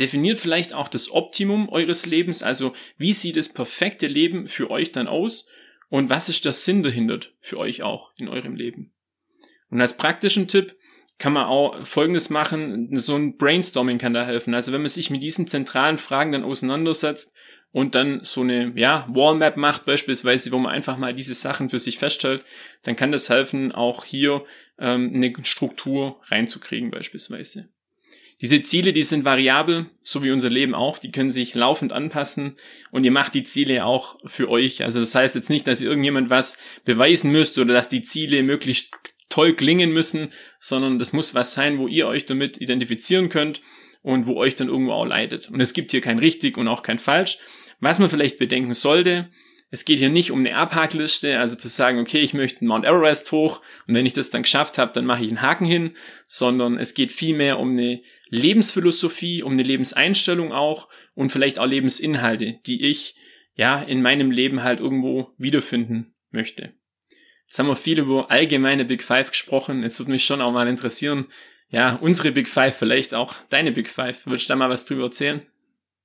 Definiert 0.00 0.38
vielleicht 0.38 0.72
auch 0.72 0.88
das 0.88 1.10
Optimum 1.10 1.68
eures 1.68 2.06
Lebens, 2.06 2.42
also 2.42 2.72
wie 2.96 3.12
sieht 3.12 3.36
das 3.36 3.50
perfekte 3.50 4.06
Leben 4.06 4.48
für 4.48 4.70
euch 4.70 4.90
dann 4.90 5.06
aus 5.06 5.46
und 5.90 6.08
was 6.08 6.30
ist 6.30 6.46
der 6.46 6.52
Sinn 6.52 6.82
dahinter 6.82 7.20
für 7.40 7.58
euch 7.58 7.82
auch 7.82 8.12
in 8.16 8.28
eurem 8.28 8.54
Leben? 8.54 8.94
Und 9.68 9.82
als 9.82 9.98
praktischen 9.98 10.48
Tipp 10.48 10.78
kann 11.18 11.34
man 11.34 11.44
auch 11.44 11.86
Folgendes 11.86 12.30
machen, 12.30 12.96
so 12.96 13.16
ein 13.16 13.36
Brainstorming 13.36 13.98
kann 13.98 14.14
da 14.14 14.24
helfen. 14.24 14.54
Also 14.54 14.72
wenn 14.72 14.80
man 14.80 14.88
sich 14.88 15.10
mit 15.10 15.22
diesen 15.22 15.46
zentralen 15.46 15.98
Fragen 15.98 16.32
dann 16.32 16.44
auseinandersetzt 16.44 17.34
und 17.72 17.94
dann 17.94 18.22
so 18.22 18.40
eine 18.40 18.72
ja, 18.76 19.06
Wallmap 19.08 19.56
macht 19.56 19.84
beispielsweise, 19.84 20.52
wo 20.52 20.58
man 20.58 20.72
einfach 20.72 20.96
mal 20.96 21.14
diese 21.14 21.34
Sachen 21.34 21.70
für 21.70 21.78
sich 21.78 21.98
feststellt, 21.98 22.44
dann 22.82 22.96
kann 22.96 23.12
das 23.12 23.28
helfen, 23.28 23.72
auch 23.72 24.04
hier 24.04 24.44
ähm, 24.78 25.12
eine 25.14 25.32
Struktur 25.42 26.20
reinzukriegen 26.26 26.90
beispielsweise. 26.90 27.68
Diese 28.40 28.62
Ziele, 28.62 28.92
die 28.92 29.02
sind 29.02 29.24
variabel, 29.24 29.86
so 30.00 30.22
wie 30.22 30.30
unser 30.30 30.48
Leben 30.48 30.74
auch, 30.74 30.98
die 30.98 31.10
können 31.10 31.32
sich 31.32 31.56
laufend 31.56 31.92
anpassen 31.92 32.56
und 32.92 33.02
ihr 33.02 33.10
macht 33.10 33.34
die 33.34 33.42
Ziele 33.42 33.84
auch 33.84 34.20
für 34.24 34.48
euch. 34.48 34.84
Also 34.84 35.00
das 35.00 35.14
heißt 35.14 35.34
jetzt 35.34 35.50
nicht, 35.50 35.66
dass 35.66 35.80
ihr 35.80 35.88
irgendjemand 35.88 36.30
was 36.30 36.56
beweisen 36.84 37.32
müsst 37.32 37.58
oder 37.58 37.74
dass 37.74 37.88
die 37.88 38.02
Ziele 38.02 38.44
möglichst 38.44 38.92
toll 39.28 39.54
klingen 39.54 39.92
müssen, 39.92 40.32
sondern 40.60 41.00
das 41.00 41.12
muss 41.12 41.34
was 41.34 41.52
sein, 41.52 41.78
wo 41.78 41.88
ihr 41.88 42.06
euch 42.06 42.26
damit 42.26 42.60
identifizieren 42.60 43.28
könnt 43.28 43.60
und 44.02 44.26
wo 44.26 44.36
euch 44.36 44.54
dann 44.54 44.68
irgendwo 44.68 44.92
auch 44.92 45.06
leidet. 45.06 45.48
Und 45.50 45.60
es 45.60 45.72
gibt 45.72 45.90
hier 45.90 46.00
kein 46.00 46.18
richtig 46.18 46.56
und 46.56 46.68
auch 46.68 46.82
kein 46.82 46.98
falsch. 46.98 47.38
Was 47.80 47.98
man 47.98 48.10
vielleicht 48.10 48.38
bedenken 48.38 48.74
sollte, 48.74 49.30
es 49.70 49.84
geht 49.84 49.98
hier 49.98 50.08
nicht 50.08 50.30
um 50.30 50.40
eine 50.40 50.56
Abhakliste, 50.56 51.38
also 51.38 51.54
zu 51.54 51.68
sagen, 51.68 51.98
okay, 51.98 52.20
ich 52.20 52.32
möchte 52.32 52.64
Mount 52.64 52.86
Everest 52.86 53.30
hoch 53.32 53.60
und 53.86 53.94
wenn 53.94 54.06
ich 54.06 54.14
das 54.14 54.30
dann 54.30 54.42
geschafft 54.42 54.78
habe, 54.78 54.92
dann 54.94 55.04
mache 55.04 55.22
ich 55.22 55.28
einen 55.28 55.42
Haken 55.42 55.66
hin, 55.66 55.92
sondern 56.26 56.78
es 56.78 56.94
geht 56.94 57.12
vielmehr 57.12 57.58
um 57.58 57.72
eine 57.72 58.00
Lebensphilosophie, 58.30 59.42
um 59.42 59.52
eine 59.52 59.62
Lebenseinstellung 59.62 60.52
auch 60.52 60.88
und 61.14 61.30
vielleicht 61.30 61.58
auch 61.58 61.66
Lebensinhalte, 61.66 62.58
die 62.64 62.86
ich 62.86 63.16
ja 63.54 63.80
in 63.82 64.00
meinem 64.00 64.30
Leben 64.30 64.62
halt 64.62 64.80
irgendwo 64.80 65.34
wiederfinden 65.36 66.14
möchte. 66.30 66.72
Jetzt 67.46 67.58
haben 67.58 67.68
wir 67.68 67.76
viel 67.76 67.98
über 67.98 68.30
allgemeine 68.30 68.84
Big 68.84 69.02
Five 69.02 69.30
gesprochen. 69.30 69.82
Jetzt 69.82 69.98
würde 69.98 70.12
mich 70.12 70.24
schon 70.24 70.40
auch 70.40 70.52
mal 70.52 70.68
interessieren, 70.68 71.26
ja, 71.70 71.98
unsere 72.00 72.32
Big 72.32 72.48
Five, 72.48 72.76
vielleicht 72.76 73.14
auch 73.14 73.34
deine 73.50 73.72
Big 73.72 73.88
Five. 73.88 74.26
Würdest 74.26 74.48
du 74.48 74.52
da 74.52 74.56
mal 74.56 74.70
was 74.70 74.84
drüber 74.84 75.04
erzählen? 75.04 75.44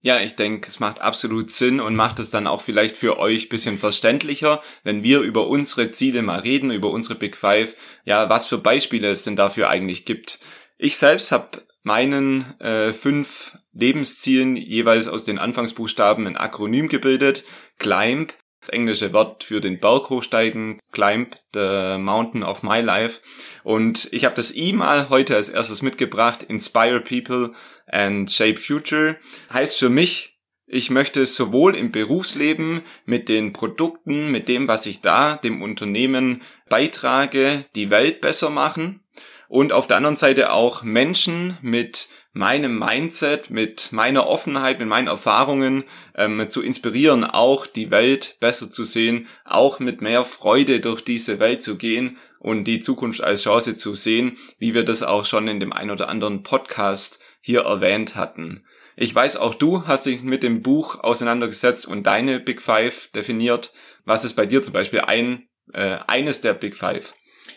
Ja, 0.01 0.19
ich 0.19 0.35
denke, 0.35 0.67
es 0.67 0.81
macht 0.81 0.99
absolut 0.99 1.49
Sinn 1.49 1.79
und 1.79 1.95
macht 1.95 2.19
es 2.19 2.29
dann 2.29 2.45
auch 2.45 2.61
vielleicht 2.61 2.97
für 2.97 3.19
euch 3.19 3.47
bisschen 3.47 3.77
verständlicher, 3.77 4.61
wenn 4.83 5.01
wir 5.01 5.21
über 5.21 5.47
unsere 5.47 5.91
Ziele 5.91 6.21
mal 6.21 6.39
reden, 6.39 6.71
über 6.71 6.91
unsere 6.91 7.15
Big 7.15 7.37
Five, 7.37 7.75
ja, 8.03 8.27
was 8.27 8.47
für 8.47 8.57
Beispiele 8.57 9.09
es 9.09 9.23
denn 9.23 9.37
dafür 9.37 9.69
eigentlich 9.69 10.03
gibt. 10.03 10.39
Ich 10.77 10.97
selbst 10.97 11.31
habe 11.31 11.63
meinen 11.83 12.59
äh, 12.59 12.91
fünf 12.91 13.57
Lebenszielen 13.71 14.57
jeweils 14.57 15.07
aus 15.07 15.23
den 15.23 15.39
Anfangsbuchstaben 15.39 16.27
ein 16.27 16.37
Akronym 16.37 16.89
gebildet. 16.89 17.45
Climb, 17.79 18.33
das 18.63 18.69
englische 18.69 19.13
Wort 19.13 19.43
für 19.43 19.59
den 19.59 19.79
Berg 19.79 20.09
hochsteigen, 20.09 20.79
Climb 20.91 21.35
the 21.53 21.97
Mountain 21.97 22.43
of 22.43 22.63
My 22.63 22.79
Life. 22.79 23.21
Und 23.63 24.07
ich 24.11 24.25
habe 24.25 24.35
das 24.35 24.55
I 24.55 24.73
mal 24.73 25.09
heute 25.09 25.35
als 25.35 25.49
erstes 25.49 25.81
mitgebracht, 25.81 26.43
Inspire 26.43 27.01
People 27.01 27.53
and 27.87 28.31
Shape 28.31 28.57
Future. 28.57 29.17
Heißt 29.51 29.77
für 29.77 29.89
mich, 29.89 30.39
ich 30.65 30.89
möchte 30.89 31.25
sowohl 31.25 31.75
im 31.75 31.91
Berufsleben 31.91 32.81
mit 33.05 33.29
den 33.29 33.53
Produkten, 33.53 34.31
mit 34.31 34.47
dem, 34.47 34.67
was 34.67 34.85
ich 34.85 35.01
da 35.01 35.35
dem 35.35 35.61
Unternehmen 35.61 36.41
beitrage, 36.69 37.65
die 37.75 37.89
Welt 37.89 38.21
besser 38.21 38.49
machen, 38.49 39.02
und 39.47 39.71
auf 39.71 39.87
der 39.87 39.97
anderen 39.97 40.17
Seite 40.17 40.51
auch 40.51 40.83
Menschen 40.83 41.57
mit 41.61 42.09
meinem 42.33 42.79
Mindset, 42.79 43.51
mit 43.51 43.91
meiner 43.91 44.27
Offenheit, 44.27 44.79
mit 44.79 44.87
meinen 44.87 45.07
Erfahrungen 45.07 45.83
ähm, 46.15 46.49
zu 46.49 46.61
inspirieren, 46.61 47.23
auch 47.23 47.67
die 47.67 47.91
Welt 47.91 48.37
besser 48.39 48.71
zu 48.71 48.83
sehen, 48.83 49.27
auch 49.45 49.79
mit 49.79 50.01
mehr 50.01 50.23
Freude 50.23 50.79
durch 50.79 51.01
diese 51.01 51.39
Welt 51.39 51.61
zu 51.61 51.77
gehen 51.77 52.17
und 52.39 52.65
die 52.65 52.79
Zukunft 52.79 53.21
als 53.21 53.43
Chance 53.43 53.75
zu 53.75 53.93
sehen, 53.93 54.37
wie 54.57 54.73
wir 54.73 54.83
das 54.83 55.03
auch 55.03 55.25
schon 55.25 55.47
in 55.47 55.59
dem 55.59 55.71
ein 55.71 55.91
oder 55.91 56.09
anderen 56.09 56.43
Podcast 56.43 57.19
hier 57.39 57.61
erwähnt 57.61 58.15
hatten. 58.15 58.65
Ich 58.95 59.13
weiß, 59.13 59.37
auch 59.37 59.55
du 59.55 59.87
hast 59.87 60.05
dich 60.05 60.23
mit 60.23 60.43
dem 60.43 60.61
Buch 60.61 60.99
auseinandergesetzt 61.03 61.87
und 61.87 62.05
deine 62.05 62.39
Big 62.39 62.61
Five 62.61 63.09
definiert. 63.13 63.73
Was 64.05 64.23
ist 64.23 64.33
bei 64.33 64.45
dir 64.45 64.61
zum 64.61 64.73
Beispiel 64.73 65.01
ein, 65.01 65.47
äh, 65.73 65.97
eines 66.07 66.41
der 66.41 66.53
Big 66.53 66.75
Five? 66.75 67.13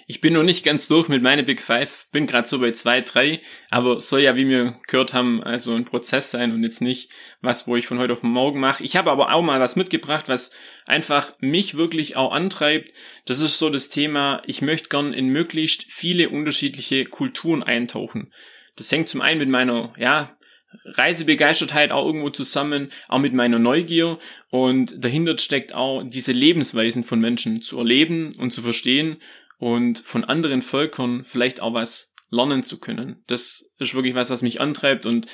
Ich 0.07 0.21
bin 0.21 0.35
noch 0.35 0.43
nicht 0.43 0.64
ganz 0.64 0.88
durch 0.88 1.09
mit 1.09 1.23
meinen 1.23 1.45
Big 1.45 1.61
Five, 1.61 2.07
bin 2.12 2.26
gerade 2.26 2.47
so 2.47 2.59
bei 2.59 2.73
zwei, 2.73 3.00
drei, 3.00 3.40
aber 3.71 4.00
soll 4.00 4.21
ja, 4.21 4.37
wie 4.37 4.49
wir 4.49 4.81
gehört 4.87 5.12
haben, 5.12 5.43
also 5.43 5.75
ein 5.75 5.85
Prozess 5.85 6.31
sein 6.31 6.52
und 6.52 6.62
jetzt 6.62 6.81
nicht 6.81 7.11
was, 7.40 7.66
wo 7.66 7.76
ich 7.76 7.87
von 7.87 7.99
heute 7.99 8.12
auf 8.12 8.23
morgen 8.23 8.61
mache. 8.61 8.85
Ich 8.85 8.97
habe 8.97 9.11
aber 9.11 9.33
auch 9.33 9.43
mal 9.43 9.61
was 9.61 9.76
mitgebracht, 9.76 10.28
was 10.28 10.52
einfach 10.87 11.33
mich 11.40 11.76
wirklich 11.76 12.16
auch 12.16 12.33
antreibt. 12.33 12.93
Das 13.25 13.40
ist 13.40 13.59
so 13.59 13.71
das 13.71 13.88
Thema, 13.88 14.43
ich 14.47 14.62
möchte 14.62 14.88
gern 14.88 15.12
in 15.12 15.28
möglichst 15.28 15.87
viele 15.88 16.28
unterschiedliche 16.28 17.05
Kulturen 17.05 17.62
eintauchen. 17.62 18.33
Das 18.76 18.93
hängt 18.93 19.09
zum 19.09 19.21
einen 19.21 19.40
mit 19.40 19.49
meiner, 19.49 19.93
ja, 19.99 20.37
Reisebegeistertheit 20.85 21.90
auch 21.90 22.07
irgendwo 22.07 22.31
zusammen, 22.31 22.93
auch 23.09 23.19
mit 23.19 23.33
meiner 23.33 23.59
Neugier 23.59 24.19
und 24.50 25.02
dahinter 25.02 25.38
steckt 25.38 25.75
auch 25.75 26.02
diese 26.05 26.33
Lebensweisen 26.33 27.02
von 27.02 27.19
Menschen 27.19 27.62
zu 27.62 27.78
erleben 27.78 28.35
und 28.38 28.52
zu 28.52 28.62
verstehen 28.62 29.16
und 29.59 29.99
von 29.99 30.25
anderen 30.25 30.63
Völkern 30.63 31.25
vielleicht 31.25 31.61
auch 31.61 31.75
was 31.75 32.15
lernen 32.31 32.63
zu 32.63 32.79
können. 32.79 33.23
Das 33.27 33.71
ist 33.79 33.95
wirklich 33.95 34.15
was, 34.15 34.31
was 34.31 34.43
mich 34.43 34.61
antreibt 34.61 35.07
und 35.07 35.27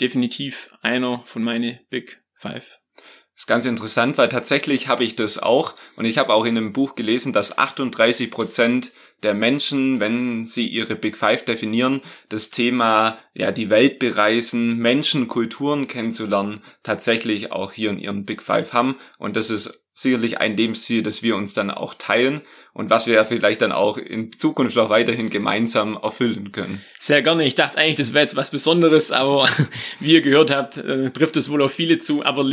definitiv 0.00 0.70
einer 0.82 1.22
von 1.24 1.42
meine 1.42 1.80
Big 1.90 2.22
Five. 2.34 2.78
Das 3.34 3.44
ist 3.44 3.46
ganz 3.46 3.64
interessant, 3.64 4.18
weil 4.18 4.28
tatsächlich 4.28 4.88
habe 4.88 5.04
ich 5.04 5.16
das 5.16 5.38
auch 5.38 5.74
und 5.96 6.04
ich 6.04 6.18
habe 6.18 6.34
auch 6.34 6.44
in 6.44 6.56
einem 6.56 6.72
Buch 6.72 6.94
gelesen, 6.94 7.32
dass 7.32 7.56
38 7.56 8.30
Prozent 8.30 8.92
der 9.22 9.34
Menschen, 9.34 10.00
wenn 10.00 10.44
sie 10.44 10.66
ihre 10.66 10.96
Big 10.96 11.16
Five 11.16 11.44
definieren, 11.44 12.00
das 12.28 12.50
Thema, 12.50 13.18
ja, 13.34 13.52
die 13.52 13.70
Welt 13.70 13.98
bereisen, 13.98 14.78
Menschen, 14.78 15.28
Kulturen 15.28 15.86
kennenzulernen, 15.86 16.62
tatsächlich 16.82 17.52
auch 17.52 17.72
hier 17.72 17.90
in 17.90 17.98
ihren 17.98 18.24
Big 18.24 18.42
Five 18.42 18.72
haben. 18.72 18.96
Und 19.18 19.36
das 19.36 19.50
ist 19.50 19.82
sicherlich 19.94 20.38
ein 20.38 20.56
Lebensziel, 20.56 21.02
das 21.02 21.22
wir 21.22 21.36
uns 21.36 21.52
dann 21.52 21.70
auch 21.70 21.94
teilen 21.94 22.40
und 22.72 22.88
was 22.88 23.06
wir 23.06 23.14
ja 23.14 23.24
vielleicht 23.24 23.60
dann 23.60 23.72
auch 23.72 23.98
in 23.98 24.32
Zukunft 24.32 24.74
noch 24.74 24.88
weiterhin 24.88 25.28
gemeinsam 25.28 25.98
erfüllen 26.02 26.50
können. 26.50 26.80
Sehr 26.98 27.20
gerne. 27.20 27.44
Ich 27.46 27.54
dachte 27.56 27.76
eigentlich, 27.76 27.96
das 27.96 28.14
wäre 28.14 28.22
jetzt 28.22 28.34
was 28.34 28.50
Besonderes, 28.50 29.12
aber 29.12 29.46
wie 30.00 30.14
ihr 30.14 30.22
gehört 30.22 30.50
habt, 30.50 30.78
äh, 30.78 31.10
trifft 31.10 31.36
es 31.36 31.50
wohl 31.50 31.60
auf 31.60 31.72
viele 31.72 31.98
zu, 31.98 32.24
aber 32.24 32.48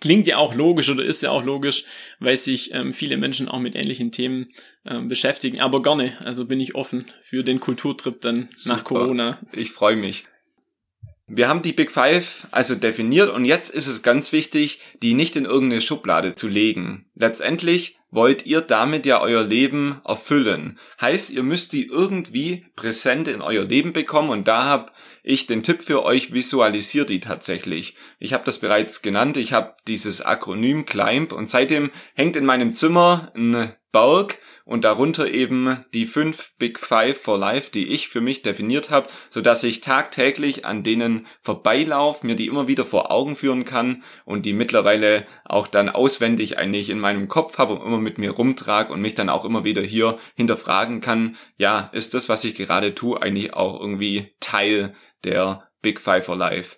klingt 0.00 0.26
ja 0.26 0.38
auch 0.38 0.54
logisch 0.54 0.88
oder 0.88 1.04
ist 1.04 1.22
ja 1.22 1.30
auch 1.30 1.44
logisch, 1.44 1.84
weil 2.18 2.38
sich 2.38 2.72
ähm, 2.72 2.94
viele 2.94 3.18
Menschen 3.18 3.48
auch 3.48 3.60
mit 3.60 3.74
ähnlichen 3.74 4.10
Themen 4.10 4.48
ähm, 4.86 5.08
beschäftigen. 5.08 5.60
Aber 5.60 5.82
gerne, 5.82 5.99
also 6.20 6.44
bin 6.44 6.60
ich 6.60 6.74
offen 6.74 7.06
für 7.20 7.42
den 7.44 7.60
Kulturtrip 7.60 8.20
dann 8.20 8.48
Super. 8.54 8.76
nach 8.76 8.84
Corona. 8.84 9.38
Ich 9.52 9.72
freue 9.72 9.96
mich. 9.96 10.24
Wir 11.32 11.48
haben 11.48 11.62
die 11.62 11.72
Big 11.72 11.92
Five 11.92 12.48
also 12.50 12.74
definiert 12.74 13.30
und 13.30 13.44
jetzt 13.44 13.70
ist 13.70 13.86
es 13.86 14.02
ganz 14.02 14.32
wichtig, 14.32 14.80
die 15.00 15.14
nicht 15.14 15.36
in 15.36 15.44
irgendeine 15.44 15.80
Schublade 15.80 16.34
zu 16.34 16.48
legen. 16.48 17.06
Letztendlich 17.14 17.98
wollt 18.10 18.46
ihr 18.46 18.62
damit 18.62 19.06
ja 19.06 19.20
euer 19.20 19.44
Leben 19.44 20.00
erfüllen. 20.04 20.80
Heißt, 21.00 21.30
ihr 21.30 21.44
müsst 21.44 21.72
die 21.72 21.86
irgendwie 21.86 22.66
präsent 22.74 23.28
in 23.28 23.42
euer 23.42 23.64
Leben 23.64 23.92
bekommen 23.92 24.30
und 24.30 24.48
da 24.48 24.64
habe 24.64 24.90
ich 25.22 25.46
den 25.46 25.62
Tipp 25.62 25.82
für 25.82 26.02
euch, 26.02 26.32
visualisiert 26.32 27.10
die 27.10 27.20
tatsächlich. 27.20 27.94
Ich 28.18 28.32
habe 28.32 28.44
das 28.44 28.58
bereits 28.58 29.00
genannt, 29.00 29.36
ich 29.36 29.52
habe 29.52 29.76
dieses 29.86 30.22
Akronym 30.22 30.84
CLIMB 30.84 31.32
und 31.32 31.48
seitdem 31.48 31.90
hängt 32.14 32.34
in 32.34 32.44
meinem 32.44 32.72
Zimmer 32.72 33.30
ein 33.36 33.72
Berg 33.92 34.38
und 34.70 34.84
darunter 34.84 35.28
eben 35.28 35.84
die 35.92 36.06
fünf 36.06 36.52
Big 36.56 36.78
Five 36.78 37.20
for 37.20 37.36
Life, 37.36 37.72
die 37.72 37.88
ich 37.88 38.08
für 38.08 38.20
mich 38.20 38.42
definiert 38.42 38.88
habe, 38.88 39.08
so 39.28 39.40
dass 39.40 39.64
ich 39.64 39.80
tagtäglich 39.80 40.64
an 40.64 40.84
denen 40.84 41.26
vorbeilaufe, 41.40 42.24
mir 42.24 42.36
die 42.36 42.46
immer 42.46 42.68
wieder 42.68 42.84
vor 42.84 43.10
Augen 43.10 43.34
führen 43.34 43.64
kann 43.64 44.04
und 44.24 44.46
die 44.46 44.52
mittlerweile 44.52 45.26
auch 45.44 45.66
dann 45.66 45.88
auswendig 45.88 46.56
eigentlich 46.56 46.88
in 46.88 47.00
meinem 47.00 47.26
Kopf 47.26 47.58
habe 47.58 47.74
und 47.74 47.84
immer 47.84 47.98
mit 47.98 48.18
mir 48.18 48.30
rumtrage 48.30 48.92
und 48.92 49.00
mich 49.00 49.16
dann 49.16 49.28
auch 49.28 49.44
immer 49.44 49.64
wieder 49.64 49.82
hier 49.82 50.20
hinterfragen 50.36 51.00
kann, 51.00 51.36
ja, 51.56 51.90
ist 51.92 52.14
das, 52.14 52.28
was 52.28 52.44
ich 52.44 52.54
gerade 52.54 52.94
tue, 52.94 53.20
eigentlich 53.20 53.52
auch 53.54 53.80
irgendwie 53.80 54.36
Teil 54.38 54.94
der 55.24 55.68
Big 55.82 55.98
Five 55.98 56.26
for 56.26 56.36
Life? 56.36 56.76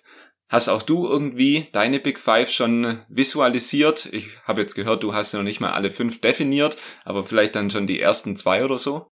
Hast 0.53 0.69
auch 0.69 0.83
du 0.83 1.07
irgendwie 1.07 1.65
deine 1.71 1.99
Big 1.99 2.19
Five 2.19 2.51
schon 2.51 3.01
visualisiert? 3.09 4.07
Ich 4.11 4.27
habe 4.43 4.61
jetzt 4.61 4.75
gehört, 4.75 5.01
du 5.01 5.11
hast 5.15 5.33
noch 5.33 5.41
nicht 5.41 5.59
mal 5.59 5.71
alle 5.71 5.89
fünf 5.89 6.21
definiert, 6.21 6.77
aber 7.05 7.25
vielleicht 7.25 7.55
dann 7.55 7.71
schon 7.71 7.87
die 7.87 7.99
ersten 7.99 8.35
zwei 8.35 8.63
oder 8.63 8.77
so? 8.77 9.07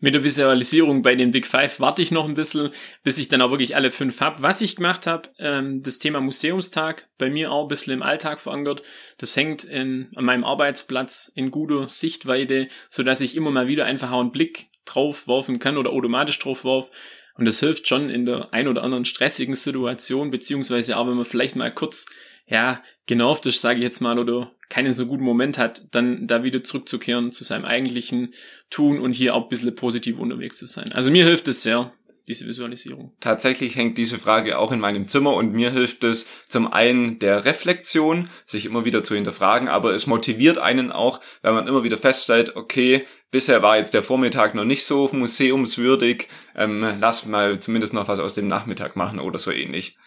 Mit 0.00 0.16
der 0.16 0.24
Visualisierung 0.24 1.02
bei 1.02 1.14
den 1.14 1.30
Big 1.30 1.46
Five 1.46 1.78
warte 1.78 2.02
ich 2.02 2.10
noch 2.10 2.24
ein 2.24 2.34
bisschen, 2.34 2.70
bis 3.04 3.18
ich 3.18 3.28
dann 3.28 3.40
auch 3.40 3.52
wirklich 3.52 3.76
alle 3.76 3.92
fünf 3.92 4.20
habe. 4.20 4.42
Was 4.42 4.62
ich 4.62 4.74
gemacht 4.74 5.06
habe, 5.06 5.28
ähm, 5.38 5.80
das 5.80 6.00
Thema 6.00 6.20
Museumstag, 6.20 7.08
bei 7.18 7.30
mir 7.30 7.52
auch 7.52 7.66
ein 7.66 7.68
bisschen 7.68 7.92
im 7.92 8.02
Alltag 8.02 8.40
verankert. 8.40 8.82
Das 9.16 9.36
hängt 9.36 9.62
in, 9.62 10.10
an 10.16 10.24
meinem 10.24 10.42
Arbeitsplatz 10.42 11.30
in 11.32 11.52
guter 11.52 11.86
Sichtweite, 11.86 12.66
so 12.88 13.04
dass 13.04 13.20
ich 13.20 13.36
immer 13.36 13.52
mal 13.52 13.68
wieder 13.68 13.84
einfach 13.84 14.10
auch 14.10 14.22
einen 14.22 14.32
Blick 14.32 14.70
drauf 14.86 15.28
werfen 15.28 15.60
kann 15.60 15.76
oder 15.76 15.90
automatisch 15.90 16.40
drauf 16.40 16.64
werf 16.64 16.90
und 17.36 17.44
das 17.46 17.60
hilft 17.60 17.88
schon 17.88 18.10
in 18.10 18.26
der 18.26 18.52
ein 18.52 18.68
oder 18.68 18.82
anderen 18.82 19.04
stressigen 19.04 19.54
Situation, 19.54 20.30
beziehungsweise 20.30 20.96
auch 20.96 21.08
wenn 21.08 21.16
man 21.16 21.24
vielleicht 21.24 21.56
mal 21.56 21.72
kurz, 21.72 22.06
ja, 22.46 22.82
genervt 23.06 23.46
ist, 23.46 23.60
sage 23.60 23.78
ich 23.78 23.84
jetzt 23.84 24.00
mal, 24.00 24.18
oder 24.18 24.52
keinen 24.68 24.92
so 24.92 25.06
guten 25.06 25.24
Moment 25.24 25.58
hat, 25.58 25.82
dann 25.90 26.26
da 26.26 26.44
wieder 26.44 26.62
zurückzukehren 26.62 27.32
zu 27.32 27.44
seinem 27.44 27.64
eigentlichen 27.64 28.34
Tun 28.70 29.00
und 29.00 29.12
hier 29.12 29.34
auch 29.34 29.44
ein 29.44 29.48
bisschen 29.48 29.74
positiv 29.74 30.18
unterwegs 30.18 30.56
zu 30.58 30.66
sein. 30.66 30.92
Also 30.92 31.10
mir 31.10 31.24
hilft 31.24 31.48
es 31.48 31.62
sehr, 31.62 31.92
diese 32.30 32.46
Visualisierung? 32.46 33.12
Tatsächlich 33.20 33.76
hängt 33.76 33.98
diese 33.98 34.18
Frage 34.18 34.58
auch 34.58 34.72
in 34.72 34.80
meinem 34.80 35.06
Zimmer 35.06 35.34
und 35.34 35.52
mir 35.52 35.72
hilft 35.72 36.04
es 36.04 36.30
zum 36.48 36.72
einen 36.72 37.18
der 37.18 37.44
Reflexion, 37.44 38.30
sich 38.46 38.64
immer 38.64 38.84
wieder 38.84 39.02
zu 39.02 39.14
hinterfragen, 39.14 39.68
aber 39.68 39.92
es 39.92 40.06
motiviert 40.06 40.56
einen 40.56 40.92
auch, 40.92 41.20
wenn 41.42 41.54
man 41.54 41.66
immer 41.66 41.84
wieder 41.84 41.98
feststellt, 41.98 42.56
okay, 42.56 43.04
bisher 43.30 43.62
war 43.62 43.76
jetzt 43.76 43.92
der 43.92 44.02
Vormittag 44.02 44.54
noch 44.54 44.64
nicht 44.64 44.84
so 44.84 45.10
museumswürdig, 45.12 46.28
ähm, 46.54 46.96
lass 46.98 47.26
mal 47.26 47.58
zumindest 47.58 47.92
noch 47.92 48.08
was 48.08 48.20
aus 48.20 48.34
dem 48.34 48.46
Nachmittag 48.46 48.96
machen 48.96 49.18
oder 49.18 49.38
so 49.38 49.50
ähnlich. 49.50 49.98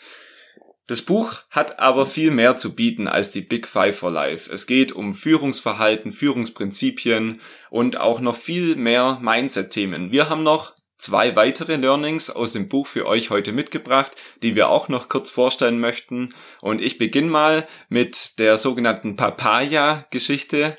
Das 0.88 1.02
Buch 1.02 1.38
hat 1.50 1.80
aber 1.80 2.06
viel 2.06 2.32
mehr 2.32 2.58
zu 2.58 2.76
bieten 2.76 3.08
als 3.08 3.32
die 3.32 3.42
Big 3.42 3.68
Five 3.68 3.98
for 3.98 4.12
Life. 4.12 4.52
Es 4.52 4.68
geht 4.68 4.92
um 4.92 5.14
Führungsverhalten, 5.14 6.12
Führungsprinzipien 6.12 7.40
und 7.70 7.98
auch 7.98 8.20
noch 8.20 8.36
viel 8.36 8.76
mehr 8.76 9.20
Mindset-Themen. 9.22 10.12
Wir 10.12 10.30
haben 10.30 10.44
noch 10.44 10.74
zwei 11.04 11.36
weitere 11.36 11.76
Learnings 11.76 12.30
aus 12.30 12.54
dem 12.54 12.70
Buch 12.70 12.88
für 12.88 13.06
euch 13.06 13.30
heute 13.30 13.52
mitgebracht, 13.52 14.14
die 14.42 14.56
wir 14.56 14.70
auch 14.70 14.88
noch 14.88 15.10
kurz 15.10 15.30
vorstellen 15.30 15.80
möchten. 15.80 16.34
Und 16.62 16.82
ich 16.82 16.98
beginne 16.98 17.30
mal 17.30 17.68
mit 17.90 18.40
der 18.40 18.58
sogenannten 18.58 19.18
Papaya-Geschichte. 19.18 20.78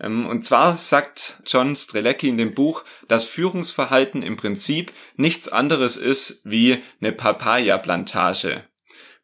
Ähm, 0.00 0.26
und 0.26 0.46
zwar 0.46 0.78
sagt 0.78 1.42
John 1.46 1.76
Strelecki 1.76 2.28
in 2.28 2.38
dem 2.38 2.54
Buch, 2.54 2.84
dass 3.06 3.26
Führungsverhalten 3.26 4.22
im 4.22 4.36
Prinzip 4.36 4.92
nichts 5.16 5.48
anderes 5.48 5.98
ist 5.98 6.40
wie 6.44 6.82
eine 7.02 7.12
Papaya-Plantage. 7.12 8.64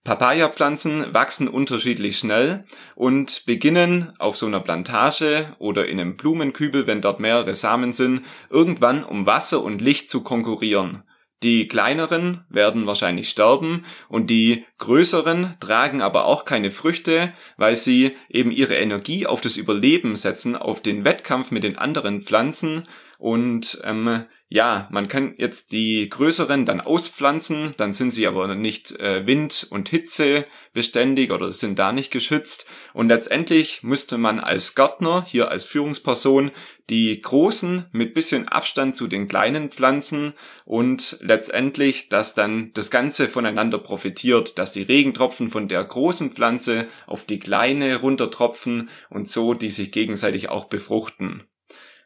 Papaya-Pflanzen 0.04 1.14
wachsen 1.14 1.47
unterschiedlich 1.47 2.18
schnell 2.18 2.64
und 2.97 3.44
beginnen 3.47 4.12
auf 4.18 4.37
so 4.37 4.47
einer 4.47 4.59
Plantage 4.59 5.54
oder 5.59 5.87
in 5.87 6.00
einem 6.00 6.16
Blumenkübel, 6.16 6.88
wenn 6.88 7.00
dort 7.00 7.21
mehrere 7.21 7.54
Samen 7.54 7.92
sind, 7.92 8.23
irgendwann 8.50 9.04
um 9.04 9.26
Wasser 9.26 9.62
und 9.62 9.80
Licht 9.80 10.11
zu 10.11 10.23
konkurrieren. 10.23 11.04
Die 11.44 11.66
kleineren 11.66 12.44
werden 12.49 12.87
wahrscheinlich 12.87 13.28
sterben 13.28 13.85
und 14.09 14.30
die 14.30 14.64
größeren 14.78 15.56
tragen 15.59 16.00
aber 16.00 16.25
auch 16.25 16.44
keine 16.44 16.71
Früchte, 16.71 17.32
weil 17.56 17.75
sie 17.75 18.16
eben 18.28 18.52
ihre 18.52 18.76
Energie 18.76 19.26
auf 19.26 19.40
das 19.40 19.56
Überleben 19.56 20.14
setzen, 20.14 20.56
auf 20.56 20.82
den 20.82 21.04
Wettkampf 21.04 21.50
mit 21.50 21.64
den 21.64 21.76
anderen 21.76 22.23
Pflanzen 22.23 22.85
und 23.22 23.80
ähm, 23.84 24.24
ja, 24.48 24.88
man 24.90 25.06
kann 25.06 25.34
jetzt 25.38 25.70
die 25.70 26.08
größeren 26.08 26.66
dann 26.66 26.80
auspflanzen, 26.80 27.72
dann 27.76 27.92
sind 27.92 28.10
sie 28.10 28.26
aber 28.26 28.52
nicht 28.56 28.98
äh, 28.98 29.24
Wind 29.28 29.68
und 29.70 29.88
Hitze 29.88 30.44
beständig 30.72 31.30
oder 31.30 31.52
sind 31.52 31.78
da 31.78 31.92
nicht 31.92 32.10
geschützt. 32.10 32.66
Und 32.92 33.06
letztendlich 33.06 33.84
müsste 33.84 34.18
man 34.18 34.40
als 34.40 34.74
Gärtner, 34.74 35.24
hier 35.24 35.52
als 35.52 35.64
Führungsperson, 35.64 36.50
die 36.90 37.22
großen 37.22 37.84
mit 37.92 38.12
bisschen 38.12 38.48
Abstand 38.48 38.96
zu 38.96 39.06
den 39.06 39.28
kleinen 39.28 39.70
Pflanzen 39.70 40.32
und 40.64 41.18
letztendlich, 41.20 42.08
dass 42.08 42.34
dann 42.34 42.72
das 42.74 42.90
Ganze 42.90 43.28
voneinander 43.28 43.78
profitiert, 43.78 44.58
dass 44.58 44.72
die 44.72 44.82
Regentropfen 44.82 45.48
von 45.48 45.68
der 45.68 45.84
großen 45.84 46.32
Pflanze 46.32 46.88
auf 47.06 47.24
die 47.24 47.38
kleine 47.38 48.00
runtertropfen 48.00 48.88
und 49.10 49.28
so 49.28 49.54
die 49.54 49.70
sich 49.70 49.92
gegenseitig 49.92 50.48
auch 50.48 50.64
befruchten. 50.64 51.44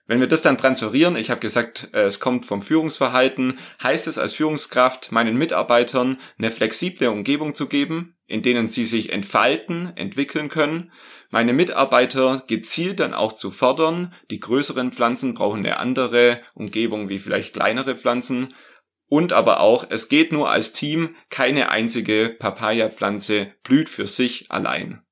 Wenn 0.07 0.21
wir 0.21 0.29
das 0.29 0.43
dann 0.43 0.57
transferieren, 0.57 1.17
ich 1.17 1.31
habe 1.31 1.41
gesagt, 1.41 1.91
äh, 1.93 2.03
es 2.03 2.21
kommt 2.21 2.47
vom 2.47 2.63
Führungsverhalten, 2.63 3.59
heißt 3.83 4.07
es 4.07 4.19
als 4.19 4.35
Führungskraft, 4.35 5.11
meinen 5.11 5.37
Mitarbeitern 5.37 6.19
eine 6.39 6.51
flexible 6.51 7.09
Umgebung 7.09 7.55
zu 7.55 7.67
geben, 7.67 8.17
in 8.27 8.43
denen 8.43 8.69
sie 8.69 8.85
sich 8.85 9.13
entfalten, 9.13 9.97
entwickeln 9.97 10.49
können, 10.49 10.93
meine 11.31 11.53
Mitarbeiter 11.53 12.45
gezielt 12.47 13.01
dann 13.01 13.15
auch 13.15 13.33
zu 13.33 13.51
fördern. 13.51 14.15
Die 14.31 14.41
größeren 14.41 14.93
Pflanzen 14.93 15.35
brauchen 15.35 15.59
eine 15.59 15.79
andere 15.79 16.41
Umgebung 16.55 17.09
wie 17.09 17.19
vielleicht 17.19 17.55
kleinere 17.55 17.97
Pflanzen. 17.97 18.55
Und 19.09 19.33
aber 19.33 19.61
auch, 19.61 19.87
es 19.89 20.09
geht 20.09 20.33
nur 20.33 20.51
als 20.51 20.73
Team, 20.73 21.15
keine 21.31 21.69
einzige 21.71 22.35
Papaya-Pflanze 22.39 23.55
blüht 23.63 23.89
für 23.89 24.07
sich 24.07 24.51
allein. 24.51 25.03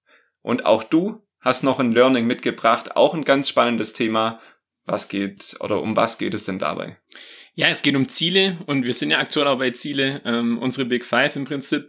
Und 0.42 0.66
auch 0.66 0.82
du 0.82 1.22
hast 1.40 1.62
noch 1.62 1.78
ein 1.78 1.92
Learning 1.92 2.26
mitgebracht, 2.26 2.96
auch 2.96 3.14
ein 3.14 3.24
ganz 3.24 3.48
spannendes 3.48 3.92
Thema, 3.92 4.40
was 4.86 5.08
geht 5.08 5.56
oder 5.60 5.80
um 5.80 5.96
was 5.96 6.18
geht 6.18 6.34
es 6.34 6.44
denn 6.44 6.58
dabei? 6.58 6.96
Ja, 7.54 7.68
es 7.68 7.82
geht 7.82 7.94
um 7.94 8.08
Ziele 8.08 8.58
und 8.66 8.84
wir 8.84 8.94
sind 8.94 9.10
ja 9.10 9.18
aktuell 9.18 9.46
auch 9.46 9.58
bei 9.58 9.70
Ziele, 9.70 10.20
ähm, 10.24 10.58
unsere 10.58 10.86
Big 10.86 11.04
Five 11.04 11.36
im 11.36 11.44
Prinzip. 11.44 11.88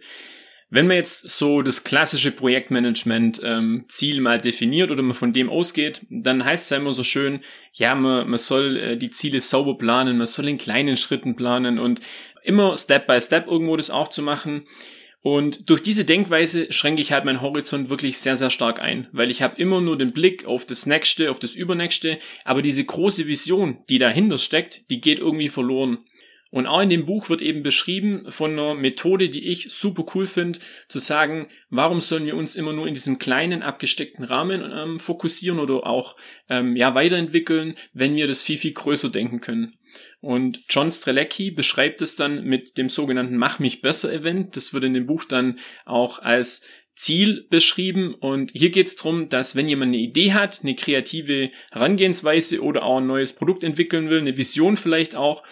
Wenn 0.70 0.88
man 0.88 0.98
jetzt 0.98 1.30
so 1.30 1.62
das 1.62 1.84
klassische 1.84 2.32
Projektmanagement 2.32 3.40
ähm, 3.44 3.86
Ziel 3.88 4.20
mal 4.20 4.42
definiert 4.42 4.92
oder 4.92 5.04
man 5.04 5.16
von 5.16 5.32
dem 5.32 5.50
ausgeht, 5.50 6.02
dann 6.10 6.44
heißt 6.44 6.66
es 6.66 6.70
ja 6.72 6.78
immer 6.78 6.94
so 6.94 7.04
schön, 7.04 7.42
ja, 7.74 7.96
man, 7.96 8.30
man 8.30 8.38
soll 8.38 8.78
äh, 8.78 8.98
die 8.98 9.12
Ziele 9.12 9.42
sauber 9.42 9.78
planen, 9.78 10.18
man 10.18 10.28
soll 10.28 10.48
in 10.48 10.58
kleinen 10.58 10.98
Schritten 10.98 11.36
planen 11.36 11.80
und 11.80 12.02
immer 12.44 12.76
Step 12.78 13.08
by 13.08 13.22
Step 13.22 13.48
irgendwo 13.48 13.78
das 13.78 13.90
auch 13.90 14.08
zu 14.08 14.22
machen. 14.22 14.68
Und 15.26 15.72
durch 15.72 15.82
diese 15.82 16.06
Denkweise 16.06 16.72
schränke 16.72 17.02
ich 17.02 17.12
halt 17.12 17.26
meinen 17.26 17.42
Horizont 17.42 17.90
wirklich 17.90 18.20
sehr, 18.20 18.38
sehr 18.38 18.52
stark 18.52 18.80
ein, 18.80 19.08
weil 19.12 19.32
ich 19.32 19.42
habe 19.42 19.60
immer 19.60 19.82
nur 19.82 19.98
den 19.98 20.14
Blick 20.14 20.46
auf 20.46 20.66
das 20.66 20.86
Nächste, 20.86 21.32
auf 21.32 21.40
das 21.40 21.56
Übernächste, 21.56 22.20
aber 22.44 22.62
diese 22.62 22.86
große 22.86 23.26
Vision, 23.26 23.80
die 23.90 23.98
dahinter 23.98 24.38
steckt, 24.38 24.88
die 24.92 25.02
geht 25.02 25.18
irgendwie 25.18 25.48
verloren. 25.48 25.98
Und 26.52 26.68
auch 26.68 26.80
in 26.80 26.92
dem 26.92 27.08
Buch 27.08 27.28
wird 27.28 27.42
eben 27.42 27.64
beschrieben 27.64 28.30
von 28.30 28.52
einer 28.52 28.76
Methode, 28.76 29.30
die 29.30 29.48
ich 29.48 29.72
super 29.72 30.06
cool 30.14 30.28
finde, 30.28 30.60
zu 30.90 31.00
sagen, 31.00 31.48
warum 31.72 32.02
sollen 32.02 32.28
wir 32.28 32.36
uns 32.36 32.56
immer 32.56 32.74
nur 32.74 32.88
in 32.88 32.94
diesem 32.94 33.18
kleinen 33.18 33.64
abgesteckten 33.64 34.26
Rahmen 34.26 34.62
ähm, 34.72 35.00
fokussieren 35.00 35.58
oder 35.58 35.88
auch 35.88 36.18
ähm, 36.52 36.76
ja 36.76 36.94
weiterentwickeln, 36.94 37.74
wenn 37.94 38.16
wir 38.16 38.28
das 38.28 38.44
viel 38.44 38.60
viel 38.60 38.74
größer 38.74 39.10
denken 39.10 39.42
können. 39.42 39.74
Und 40.22 40.64
John 40.70 40.92
Strelecki 40.92 41.52
beschreibt 41.52 42.02
es 42.02 42.16
dann 42.16 42.44
mit 42.44 42.78
dem 42.78 42.90
sogenannten 42.90 43.38
Mach 43.38 43.60
mich 43.60 43.82
besser 43.82 44.12
Event. 44.12 44.56
Das 44.56 44.74
wird 44.74 44.84
in 44.84 44.94
dem 44.94 45.06
Buch 45.06 45.26
dann 45.26 45.60
auch 45.86 46.20
als 46.20 46.66
Ziel 46.96 47.46
beschrieben. 47.50 48.14
Und 48.16 48.52
hier 48.54 48.72
geht 48.72 48.88
es 48.88 48.96
darum, 48.96 49.30
dass 49.30 49.56
wenn 49.56 49.68
jemand 49.68 49.90
eine 49.90 50.02
Idee 50.02 50.34
hat, 50.34 50.62
eine 50.64 50.76
kreative 50.76 51.52
Herangehensweise 51.72 52.62
oder 52.62 52.84
auch 52.84 53.00
ein 53.00 53.08
neues 53.08 53.34
Produkt 53.34 53.64
entwickeln 53.64 54.10
will, 54.10 54.20
eine 54.20 54.38
Vision 54.38 54.78
vielleicht 54.78 55.16
auch, 55.16 55.44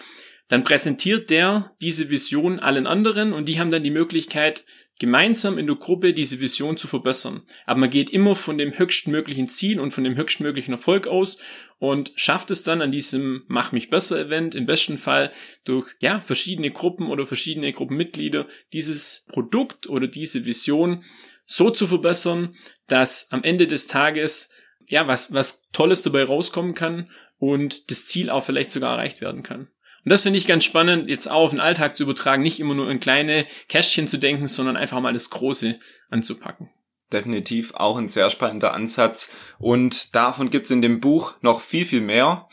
dann 0.48 0.64
präsentiert 0.64 1.30
der 1.30 1.74
diese 1.80 2.10
Vision 2.10 2.60
allen 2.60 2.86
anderen 2.86 3.32
und 3.32 3.46
die 3.46 3.58
haben 3.58 3.70
dann 3.70 3.82
die 3.82 3.90
Möglichkeit, 3.90 4.64
gemeinsam 4.98 5.58
in 5.58 5.66
der 5.66 5.76
Gruppe 5.76 6.12
diese 6.12 6.40
Vision 6.40 6.76
zu 6.76 6.86
verbessern. 6.86 7.42
Aber 7.66 7.80
man 7.80 7.90
geht 7.90 8.10
immer 8.10 8.36
von 8.36 8.58
dem 8.58 8.78
höchstmöglichen 8.78 9.48
Ziel 9.48 9.80
und 9.80 9.92
von 9.92 10.04
dem 10.04 10.16
höchstmöglichen 10.16 10.72
Erfolg 10.72 11.06
aus 11.06 11.38
und 11.78 12.12
schafft 12.14 12.50
es 12.50 12.62
dann 12.62 12.80
an 12.80 12.92
diesem 12.92 13.44
Mach 13.48 13.72
mich 13.72 13.90
besser 13.90 14.18
Event 14.18 14.54
im 14.54 14.66
besten 14.66 14.98
Fall 14.98 15.32
durch 15.64 15.92
ja 16.00 16.20
verschiedene 16.20 16.70
Gruppen 16.70 17.08
oder 17.08 17.26
verschiedene 17.26 17.72
Gruppenmitglieder 17.72 18.46
dieses 18.72 19.26
Produkt 19.28 19.88
oder 19.88 20.06
diese 20.06 20.44
Vision 20.44 21.04
so 21.44 21.70
zu 21.70 21.86
verbessern, 21.86 22.56
dass 22.86 23.30
am 23.32 23.42
Ende 23.42 23.66
des 23.66 23.86
Tages 23.86 24.50
ja 24.86 25.08
was 25.08 25.32
was 25.32 25.68
Tolles 25.72 26.02
dabei 26.02 26.24
rauskommen 26.24 26.74
kann 26.74 27.10
und 27.38 27.90
das 27.90 28.06
Ziel 28.06 28.30
auch 28.30 28.44
vielleicht 28.44 28.70
sogar 28.70 28.92
erreicht 28.92 29.20
werden 29.20 29.42
kann. 29.42 29.68
Und 30.04 30.10
das 30.10 30.22
finde 30.22 30.38
ich 30.38 30.46
ganz 30.46 30.64
spannend, 30.64 31.08
jetzt 31.08 31.30
auch 31.30 31.44
auf 31.44 31.50
den 31.50 31.60
Alltag 31.60 31.96
zu 31.96 32.02
übertragen, 32.02 32.42
nicht 32.42 32.60
immer 32.60 32.74
nur 32.74 32.90
in 32.90 33.00
kleine 33.00 33.46
Kästchen 33.68 34.06
zu 34.06 34.18
denken, 34.18 34.48
sondern 34.48 34.76
einfach 34.76 35.00
mal 35.00 35.14
das 35.14 35.30
Große 35.30 35.78
anzupacken. 36.10 36.68
Definitiv 37.10 37.74
auch 37.74 37.96
ein 37.96 38.08
sehr 38.08 38.28
spannender 38.28 38.74
Ansatz 38.74 39.32
und 39.58 40.14
davon 40.14 40.50
gibt's 40.50 40.70
in 40.70 40.82
dem 40.82 41.00
Buch 41.00 41.34
noch 41.40 41.62
viel, 41.62 41.86
viel 41.86 42.02
mehr. 42.02 42.48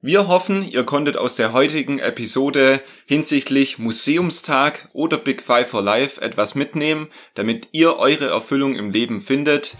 Wir 0.00 0.26
hoffen, 0.26 0.68
ihr 0.68 0.84
konntet 0.84 1.16
aus 1.16 1.36
der 1.36 1.52
heutigen 1.52 2.00
Episode 2.00 2.80
hinsichtlich 3.06 3.78
Museumstag 3.78 4.88
oder 4.92 5.16
Big 5.16 5.42
Five 5.42 5.68
for 5.68 5.82
Life 5.82 6.20
etwas 6.20 6.54
mitnehmen, 6.54 7.08
damit 7.34 7.68
ihr 7.72 7.96
eure 7.98 8.26
Erfüllung 8.26 8.74
im 8.74 8.90
Leben 8.90 9.20
findet. 9.20 9.76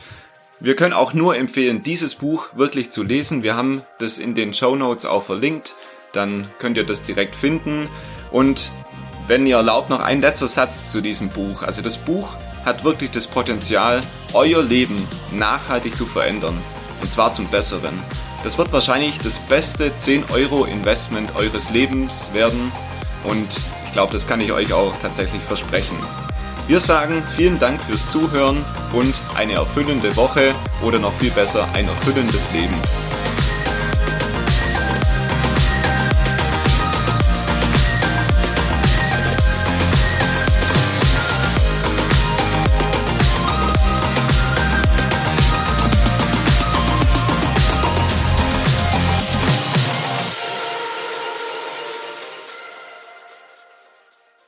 Wir 0.61 0.77
können 0.77 0.95
auch 0.95 1.13
nur 1.13 1.37
empfehlen, 1.37 1.83
dieses 1.83 2.15
Buch 2.15 2.57
wirklich 2.57 2.91
zu 2.91 3.03
lesen. 3.03 3.43
Wir 3.43 3.57
haben 3.57 3.83
das 3.99 4.19
in 4.19 4.35
den 4.35 4.55
Show 4.55 4.77
Notes 4.77 5.05
auch 5.05 5.23
verlinkt 5.23 5.77
dann 6.17 6.51
könnt 6.59 6.77
ihr 6.77 6.85
das 6.85 7.03
direkt 7.03 7.37
finden. 7.37 7.89
Und 8.31 8.73
wenn 9.29 9.47
ihr 9.47 9.57
erlaubt, 9.57 9.91
noch 9.91 10.01
ein 10.01 10.21
letzter 10.21 10.49
Satz 10.49 10.91
zu 10.91 11.01
diesem 11.01 11.29
Buch. 11.29 11.63
Also 11.63 11.83
das 11.83 11.99
Buch 11.99 12.37
hat 12.65 12.85
wirklich 12.85 13.11
das 13.11 13.27
Potenzial, 13.27 14.03
euer 14.33 14.63
Leben 14.63 14.97
nachhaltig 15.33 15.97
zu 15.97 16.07
verändern. 16.07 16.57
Und 17.01 17.13
zwar 17.13 17.33
zum 17.33 17.47
Besseren. 17.49 17.95
Das 18.43 18.59
wird 18.59 18.73
wahrscheinlich 18.73 19.19
das 19.19 19.39
beste 19.39 19.97
10 19.97 20.25
Euro 20.33 20.65
Investment 20.65 21.37
eures 21.37 21.71
Lebens 21.71 22.31
werden. 22.33 22.73
Und 23.25 23.49
ich 23.87 23.93
glaube, 23.93 24.13
das 24.13 24.27
kann 24.27 24.41
ich 24.41 24.53
euch 24.53 24.73
auch 24.73 24.93
tatsächlich 25.03 25.43
versprechen. 25.43 25.97
Wir 26.67 26.81
sagen 26.81 27.23
vielen 27.37 27.59
Dank 27.59 27.81
fürs 27.81 28.11
Zuhören 28.11 28.65
und 28.93 29.15
eine 29.37 29.55
erfüllende 29.55 30.17
Woche 30.17 30.53
oder 30.83 30.99
noch 30.99 31.13
viel 31.15 31.31
besser 31.31 31.69
ein 31.75 31.87
erfüllendes 31.87 32.53
Leben. 32.53 32.75